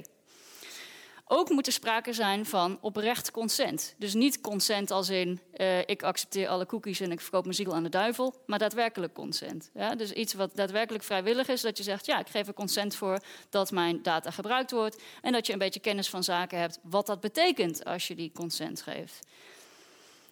Ook 1.32 1.50
moet 1.50 1.66
er 1.66 1.72
sprake 1.72 2.12
zijn 2.12 2.46
van 2.46 2.78
oprecht 2.80 3.30
consent. 3.30 3.94
Dus 3.98 4.14
niet 4.14 4.40
consent 4.40 4.90
als 4.90 5.08
in 5.08 5.40
uh, 5.56 5.78
ik 5.78 6.02
accepteer 6.02 6.48
alle 6.48 6.66
cookies 6.66 7.00
en 7.00 7.12
ik 7.12 7.20
verkoop 7.20 7.42
mijn 7.42 7.54
ziel 7.54 7.74
aan 7.74 7.82
de 7.82 7.88
duivel, 7.88 8.34
maar 8.46 8.58
daadwerkelijk 8.58 9.14
consent. 9.14 9.70
Ja? 9.74 9.94
Dus 9.94 10.12
iets 10.12 10.34
wat 10.34 10.56
daadwerkelijk 10.56 11.04
vrijwillig 11.04 11.48
is, 11.48 11.60
dat 11.60 11.76
je 11.76 11.82
zegt 11.82 12.06
ja, 12.06 12.18
ik 12.18 12.28
geef 12.28 12.46
er 12.46 12.54
consent 12.54 12.94
voor 12.94 13.18
dat 13.50 13.70
mijn 13.70 14.02
data 14.02 14.30
gebruikt 14.30 14.70
wordt 14.70 15.02
en 15.22 15.32
dat 15.32 15.46
je 15.46 15.52
een 15.52 15.58
beetje 15.58 15.80
kennis 15.80 16.08
van 16.08 16.24
zaken 16.24 16.58
hebt 16.58 16.78
wat 16.82 17.06
dat 17.06 17.20
betekent 17.20 17.84
als 17.84 18.08
je 18.08 18.14
die 18.14 18.32
consent 18.34 18.82
geeft. 18.82 19.26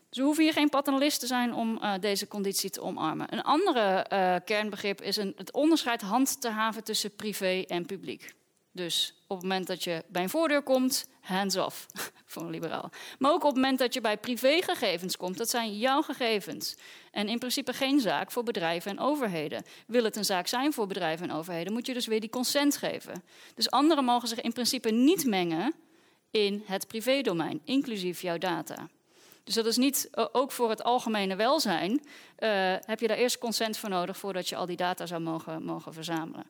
Dus 0.09 0.19
we 0.19 0.25
hoeven 0.25 0.45
hier 0.45 0.53
geen 0.53 0.69
paternalist 0.69 1.21
te 1.21 1.27
zijn 1.27 1.55
om 1.55 1.79
uh, 1.83 1.95
deze 2.01 2.29
conditie 2.29 2.71
te 2.71 2.81
omarmen. 2.81 3.33
Een 3.33 3.43
andere 3.43 4.07
uh, 4.13 4.35
kernbegrip 4.45 5.03
is 5.03 5.17
een, 5.17 5.33
het 5.37 5.53
onderscheid 5.53 6.01
hand 6.01 6.41
te 6.41 6.49
haven 6.49 6.85
tussen 6.85 7.15
privé 7.17 7.65
en 7.67 7.87
publiek. 7.87 8.37
Dus 8.73 9.15
op 9.27 9.37
het 9.37 9.47
moment 9.47 9.67
dat 9.67 9.85
je 9.85 10.05
bij 10.09 10.23
een 10.23 10.29
voordeur 10.29 10.63
komt, 10.63 11.09
hands 11.21 11.57
off 11.57 11.87
voor 12.33 12.43
een 12.43 12.51
liberaal. 12.51 12.91
Maar 13.19 13.33
ook 13.33 13.43
op 13.43 13.49
het 13.49 13.55
moment 13.55 13.79
dat 13.79 13.95
je 13.95 14.01
bij 14.01 14.17
privégegevens 14.17 15.17
komt, 15.17 15.39
dat 15.39 15.51
zijn 15.51 15.79
jouw 15.79 16.03
gegevens. 16.03 16.77
En 17.11 17.29
in 17.29 17.39
principe 17.39 17.73
geen 17.73 18.01
zaak 18.01 18.31
voor 18.31 18.43
bedrijven 18.43 18.91
en 18.91 18.99
overheden. 18.99 19.65
Wil 19.87 20.05
het 20.05 20.17
een 20.17 20.25
zaak 20.25 20.47
zijn 20.47 20.73
voor 20.73 20.87
bedrijven 20.87 21.29
en 21.29 21.37
overheden, 21.37 21.73
moet 21.73 21.87
je 21.87 21.95
dus 21.95 22.07
weer 22.07 22.21
die 22.21 22.31
consent 22.31 22.77
geven. 22.77 23.23
Dus 23.55 23.71
anderen 23.71 24.05
mogen 24.05 24.29
zich 24.29 24.41
in 24.41 24.53
principe 24.53 24.91
niet 24.91 25.25
mengen 25.27 25.75
in 26.31 26.63
het 26.67 26.87
privédomein, 26.87 27.61
inclusief 27.65 28.23
jouw 28.23 28.39
data. 28.39 28.89
Dus 29.45 29.55
dat 29.55 29.67
is 29.67 29.77
niet, 29.77 30.09
ook 30.33 30.53
voor 30.53 30.71
het 30.71 30.83
algemene 30.83 31.37
welzijn, 31.37 31.91
uh, 31.91 32.75
heb 32.81 33.01
je 33.01 33.09
daar 33.09 33.17
eerst 33.17 33.39
consent 33.39 33.79
voor 33.79 33.89
nodig 33.89 34.17
voordat 34.17 34.49
je 34.49 34.57
al 34.57 34.67
die 34.67 34.77
data 34.77 35.07
zou 35.07 35.21
mogen, 35.21 35.63
mogen 35.63 35.93
verzamelen. 35.93 36.47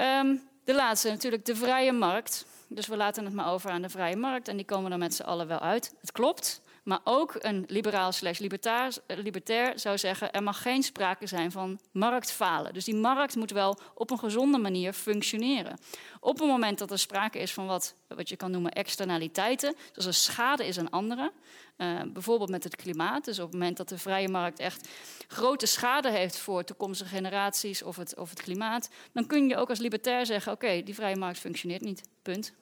Um, 0.00 0.42
de 0.66 0.74
laatste, 0.74 1.08
natuurlijk 1.08 1.44
de 1.44 1.56
vrije 1.56 1.92
markt. 1.92 2.46
Dus 2.68 2.86
we 2.86 2.96
laten 2.96 3.24
het 3.24 3.34
maar 3.34 3.52
over 3.52 3.70
aan 3.70 3.82
de 3.82 3.88
vrije 3.88 4.16
markt 4.16 4.48
en 4.48 4.56
die 4.56 4.66
komen 4.66 4.92
er 4.92 4.98
met 4.98 5.14
z'n 5.14 5.22
allen 5.22 5.46
wel 5.46 5.60
uit. 5.60 5.94
Het 6.00 6.12
klopt, 6.12 6.60
maar 6.86 7.00
ook 7.04 7.34
een 7.38 7.64
liberaal 7.68 8.12
slash 8.12 8.38
libertair, 8.38 8.96
libertair 9.06 9.78
zou 9.78 9.98
zeggen... 9.98 10.32
er 10.32 10.42
mag 10.42 10.62
geen 10.62 10.82
sprake 10.82 11.26
zijn 11.26 11.52
van 11.52 11.80
marktfalen. 11.92 12.74
Dus 12.74 12.84
die 12.84 12.94
markt 12.94 13.36
moet 13.36 13.50
wel 13.50 13.78
op 13.94 14.10
een 14.10 14.18
gezonde 14.18 14.58
manier 14.58 14.92
functioneren. 14.92 15.78
Op 16.20 16.38
het 16.38 16.48
moment 16.48 16.78
dat 16.78 16.90
er 16.90 16.98
sprake 16.98 17.38
is 17.38 17.52
van 17.52 17.66
wat, 17.66 17.94
wat 18.08 18.28
je 18.28 18.36
kan 18.36 18.50
noemen 18.50 18.72
externaliteiten... 18.72 19.74
dus 19.92 20.06
er 20.06 20.14
schade 20.14 20.66
is 20.66 20.78
aan 20.78 20.90
anderen, 20.90 21.30
uh, 21.76 22.00
bijvoorbeeld 22.06 22.50
met 22.50 22.64
het 22.64 22.76
klimaat... 22.76 23.24
dus 23.24 23.38
op 23.38 23.44
het 23.44 23.58
moment 23.58 23.76
dat 23.76 23.88
de 23.88 23.98
vrije 23.98 24.28
markt 24.28 24.58
echt 24.58 24.88
grote 25.28 25.66
schade 25.66 26.10
heeft... 26.10 26.38
voor 26.38 26.64
toekomstige 26.64 27.14
generaties 27.14 27.82
of 27.82 27.96
het, 27.96 28.16
of 28.16 28.30
het 28.30 28.42
klimaat... 28.42 28.90
dan 29.12 29.26
kun 29.26 29.48
je 29.48 29.56
ook 29.56 29.68
als 29.68 29.78
libertair 29.78 30.26
zeggen... 30.26 30.52
oké, 30.52 30.82
die 30.82 30.94
vrije 30.94 31.16
markt 31.16 31.38
functioneert 31.38 31.82
niet, 31.82 32.08
punt. 32.22 32.54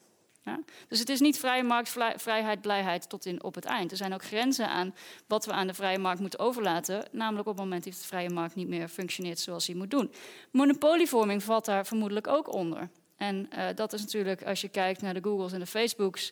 Ja? 0.44 0.60
Dus 0.88 0.98
het 0.98 1.08
is 1.08 1.20
niet 1.20 1.38
vrije 1.38 1.62
markt, 1.62 1.96
vrijheid, 2.16 2.60
blijheid 2.60 3.08
tot 3.08 3.26
in 3.26 3.42
op 3.42 3.54
het 3.54 3.64
eind. 3.64 3.90
Er 3.90 3.96
zijn 3.96 4.14
ook 4.14 4.24
grenzen 4.24 4.68
aan 4.68 4.94
wat 5.26 5.46
we 5.46 5.52
aan 5.52 5.66
de 5.66 5.74
vrije 5.74 5.98
markt 5.98 6.20
moeten 6.20 6.38
overlaten. 6.38 7.08
Namelijk 7.12 7.48
op 7.48 7.54
het 7.54 7.64
moment 7.64 7.84
dat 7.84 7.92
de 7.92 7.98
vrije 7.98 8.30
markt 8.30 8.54
niet 8.54 8.68
meer 8.68 8.88
functioneert 8.88 9.38
zoals 9.38 9.66
hij 9.66 9.76
moet 9.76 9.90
doen. 9.90 10.12
Monopolievorming 10.50 11.42
valt 11.42 11.64
daar 11.64 11.86
vermoedelijk 11.86 12.26
ook 12.26 12.52
onder. 12.52 12.90
En 13.16 13.48
uh, 13.52 13.66
dat 13.74 13.92
is 13.92 14.00
natuurlijk, 14.00 14.44
als 14.44 14.60
je 14.60 14.68
kijkt 14.68 15.02
naar 15.02 15.14
de 15.14 15.22
Googles 15.22 15.52
en 15.52 15.60
de 15.60 15.66
Facebooks 15.66 16.30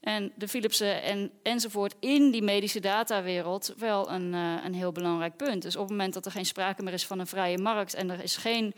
en 0.00 0.32
de 0.34 0.48
Philipsen 0.48 1.02
en, 1.02 1.30
enzovoort 1.42 1.94
in 2.00 2.30
die 2.30 2.42
medische 2.42 2.80
datawereld 2.80 3.74
wel 3.76 4.10
een, 4.10 4.32
uh, 4.32 4.64
een 4.64 4.74
heel 4.74 4.92
belangrijk 4.92 5.36
punt. 5.36 5.62
Dus 5.62 5.76
op 5.76 5.82
het 5.82 5.90
moment 5.90 6.14
dat 6.14 6.26
er 6.26 6.32
geen 6.32 6.46
sprake 6.46 6.82
meer 6.82 6.92
is 6.92 7.06
van 7.06 7.18
een 7.18 7.26
vrije 7.26 7.58
markt 7.58 7.94
en 7.94 8.10
er 8.10 8.22
is 8.22 8.36
geen 8.36 8.74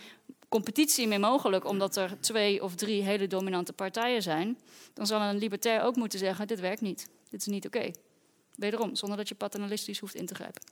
competitie 0.49 1.09
meer 1.09 1.21
mogelijk 1.21 1.65
omdat 1.65 1.97
er 1.97 2.21
twee 2.21 2.63
of 2.63 2.75
drie 2.75 3.03
hele 3.03 3.27
dominante 3.27 3.73
partijen 3.73 4.23
zijn, 4.23 4.59
dan 4.95 5.07
zal 5.07 5.21
een 5.21 5.39
libertair 5.39 5.83
ook 5.83 5.97
moeten 5.97 6.19
zeggen: 6.19 6.47
dit 6.47 6.61
werkt 6.61 6.81
niet, 6.81 7.09
dit 7.31 7.41
is 7.41 7.47
niet 7.47 7.67
oké. 7.67 7.77
Okay. 7.77 7.95
Wederom, 8.57 8.95
zonder 8.95 9.19
dat 9.19 9.29
je 9.29 9.35
paternalistisch 9.35 9.99
hoeft 9.99 10.15
in 10.15 10.27
te 10.27 10.35
grijpen. 10.35 10.63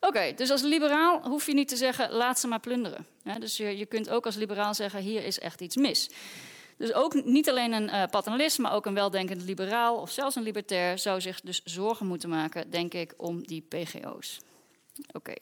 Oké, 0.00 0.32
dus 0.36 0.50
als 0.50 0.62
liberaal 0.62 1.28
hoef 1.28 1.46
je 1.46 1.54
niet 1.54 1.68
te 1.68 1.76
zeggen: 1.76 2.12
laat 2.12 2.38
ze 2.38 2.46
maar 2.46 2.60
plunderen. 2.60 3.06
Dus 3.38 3.56
je, 3.56 3.76
je 3.76 3.86
kunt 3.86 4.10
ook 4.10 4.26
als 4.26 4.36
liberaal 4.36 4.74
zeggen: 4.74 5.00
hier 5.00 5.24
is 5.24 5.38
echt 5.38 5.60
iets 5.60 5.76
mis. 5.76 6.10
Dus 6.76 6.92
ook 6.92 7.24
niet 7.24 7.48
alleen 7.48 7.72
een 7.72 7.88
uh, 7.88 8.04
paternalist, 8.10 8.58
maar 8.58 8.72
ook 8.72 8.86
een 8.86 8.94
weldenkend 8.94 9.42
liberaal 9.42 9.96
of 9.96 10.10
zelfs 10.10 10.36
een 10.36 10.42
libertair 10.42 10.98
zou 10.98 11.20
zich 11.20 11.40
dus 11.40 11.60
zorgen 11.64 12.06
moeten 12.06 12.28
maken, 12.28 12.70
denk 12.70 12.94
ik, 12.94 13.14
om 13.16 13.46
die 13.46 13.66
PGO's. 13.68 14.38
Oké. 15.12 15.34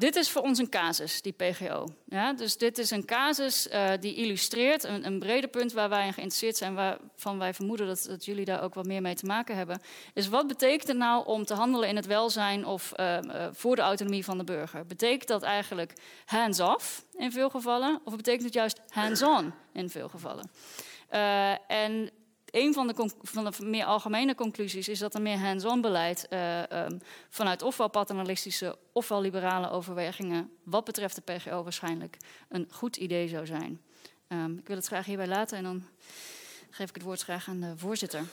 Dit 0.00 0.16
is 0.16 0.30
voor 0.30 0.42
ons 0.42 0.58
een 0.58 0.68
casus, 0.68 1.22
die 1.22 1.32
PGO. 1.32 1.86
Ja, 2.04 2.32
dus 2.32 2.56
dit 2.56 2.78
is 2.78 2.90
een 2.90 3.04
casus 3.04 3.68
uh, 3.68 3.90
die 4.00 4.14
illustreert 4.14 4.84
een, 4.84 5.06
een 5.06 5.18
breder 5.18 5.50
punt 5.50 5.72
waar 5.72 5.88
wij 5.88 6.06
in 6.06 6.12
geïnteresseerd 6.12 6.56
zijn, 6.56 6.74
waarvan 6.74 7.38
wij 7.38 7.54
vermoeden 7.54 7.86
dat, 7.86 8.06
dat, 8.08 8.24
jullie 8.24 8.44
daar 8.44 8.62
ook 8.62 8.74
wat 8.74 8.86
meer 8.86 9.02
mee 9.02 9.14
te 9.14 9.26
maken 9.26 9.56
hebben. 9.56 9.80
Is 10.14 10.28
wat 10.28 10.46
betekent 10.46 10.88
het 10.88 10.96
nou 10.96 11.26
om 11.26 11.44
te 11.44 11.54
handelen 11.54 11.88
in 11.88 11.96
het 11.96 12.06
welzijn 12.06 12.66
of 12.66 12.92
uh, 12.96 13.18
uh, 13.22 13.46
voor 13.52 13.76
de 13.76 13.82
autonomie 13.82 14.24
van 14.24 14.38
de 14.38 14.44
burger? 14.44 14.86
Betekent 14.86 15.28
dat 15.28 15.42
eigenlijk 15.42 15.92
hands-off 16.24 17.04
in 17.16 17.32
veel 17.32 17.50
gevallen, 17.50 18.00
of 18.04 18.16
betekent 18.16 18.44
het 18.44 18.54
juist 18.54 18.80
hands-on 18.88 19.52
in 19.72 19.90
veel 19.90 20.08
gevallen? 20.08 20.50
en 21.66 22.10
een 22.50 22.72
van 22.74 22.86
de, 22.86 23.10
van 23.22 23.44
de, 23.44 23.64
meer 23.64 23.84
algemene 23.84 24.34
conclusies 24.34 24.88
is 24.88 24.98
dat 24.98 25.14
een 25.14 25.22
meer 25.22 25.38
hands-on 25.38 25.80
beleid 25.80 26.26
uh, 26.30 26.62
um, 26.62 27.00
vanuit 27.30 27.62
ofwel 27.62 27.88
paternalistische 27.88 28.76
ofwel 28.92 29.20
liberale 29.20 29.70
overwegingen 29.70 30.50
wat 30.64 30.84
betreft 30.84 31.14
de 31.14 31.32
PGO 31.32 31.62
waarschijnlijk 31.62 32.16
een 32.48 32.68
goed 32.70 32.96
idee 32.96 33.28
zou 33.28 33.46
zijn. 33.46 33.80
Ehm, 34.28 34.56
ik 34.56 34.66
wil 34.66 34.76
het 34.76 34.86
graag 34.86 35.06
hierbij 35.06 35.28
laten 35.28 35.58
en 35.58 35.64
dan 35.64 35.82
geef 36.70 36.88
ik 36.88 36.94
het 36.94 37.04
woord 37.04 37.22
graag 37.22 37.48
aan 37.48 37.60
de 37.60 37.72
voorzitter. 37.76 38.24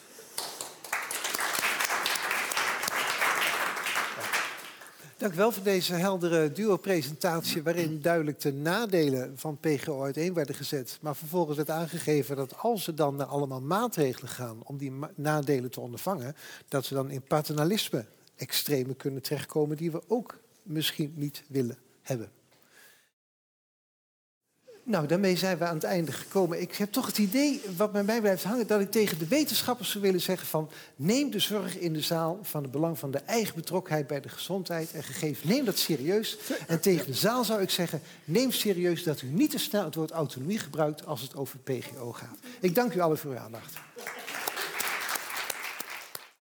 Dank 5.17 5.33
wel 5.33 5.51
voor 5.51 5.63
deze 5.63 5.93
heldere 5.93 6.51
duo-presentatie... 6.51 7.63
waarin 7.63 8.01
duidelijk 8.01 8.39
de 8.39 8.53
nadelen 8.53 9.37
van 9.37 9.57
PGO 9.57 10.03
uiteen 10.03 10.33
werden 10.33 10.55
gezet. 10.55 10.97
Maar 11.01 11.15
vervolgens 11.15 11.57
werd 11.57 11.69
aangegeven 11.69 12.35
dat 12.35 12.57
als 12.57 12.83
ze 12.83 12.93
dan 12.93 13.15
naar 13.15 13.25
allemaal 13.25 13.61
maatregelen 13.61 14.29
gaan... 14.29 14.59
om 14.63 14.77
die 14.77 14.93
nadelen 15.15 15.71
te 15.71 15.79
ondervangen... 15.79 16.35
dat 16.67 16.85
ze 16.85 16.93
dan 16.93 17.09
in 17.09 17.21
paternalisme 17.21 18.05
extreme 18.35 18.95
kunnen 18.95 19.21
terechtkomen... 19.21 19.77
die 19.77 19.91
we 19.91 20.01
ook 20.07 20.39
misschien 20.63 21.13
niet 21.15 21.43
willen 21.47 21.77
hebben. 22.01 22.31
Nou, 24.87 25.07
daarmee 25.07 25.37
zijn 25.37 25.57
we 25.57 25.65
aan 25.65 25.75
het 25.75 25.83
einde 25.83 26.11
gekomen. 26.11 26.61
Ik 26.61 26.75
heb 26.75 26.91
toch 26.91 27.05
het 27.05 27.17
idee, 27.17 27.61
wat 27.77 27.91
bij 27.91 28.03
mij 28.03 28.21
blijft 28.21 28.43
hangen, 28.43 28.67
dat 28.67 28.81
ik 28.81 28.91
tegen 28.91 29.19
de 29.19 29.27
wetenschappers 29.27 29.91
zou 29.91 30.03
willen 30.03 30.21
zeggen 30.21 30.47
van 30.47 30.69
neem 30.95 31.31
de 31.31 31.39
zorg 31.39 31.77
in 31.77 31.93
de 31.93 32.01
zaal 32.01 32.39
van 32.41 32.63
het 32.63 32.71
belang 32.71 32.99
van 32.99 33.11
de 33.11 33.17
eigen 33.17 33.55
betrokkenheid 33.55 34.07
bij 34.07 34.21
de 34.21 34.29
gezondheid 34.29 34.91
en 34.91 35.03
gegeven. 35.03 35.47
Neem 35.47 35.65
dat 35.65 35.77
serieus. 35.77 36.37
En 36.67 36.79
tegen 36.79 37.05
de 37.05 37.13
zaal 37.13 37.43
zou 37.43 37.61
ik 37.61 37.69
zeggen, 37.69 38.01
neem 38.25 38.51
serieus 38.51 39.03
dat 39.03 39.21
u 39.21 39.27
niet 39.27 39.51
te 39.51 39.59
snel 39.59 39.83
het 39.83 39.95
woord 39.95 40.11
autonomie 40.11 40.59
gebruikt 40.59 41.05
als 41.05 41.21
het 41.21 41.35
over 41.35 41.59
PGO 41.59 42.11
gaat. 42.11 42.37
Ik 42.59 42.75
dank 42.75 42.93
u 42.93 42.99
allen 42.99 43.17
voor 43.17 43.31
uw 43.31 43.37
aandacht. 43.37 43.73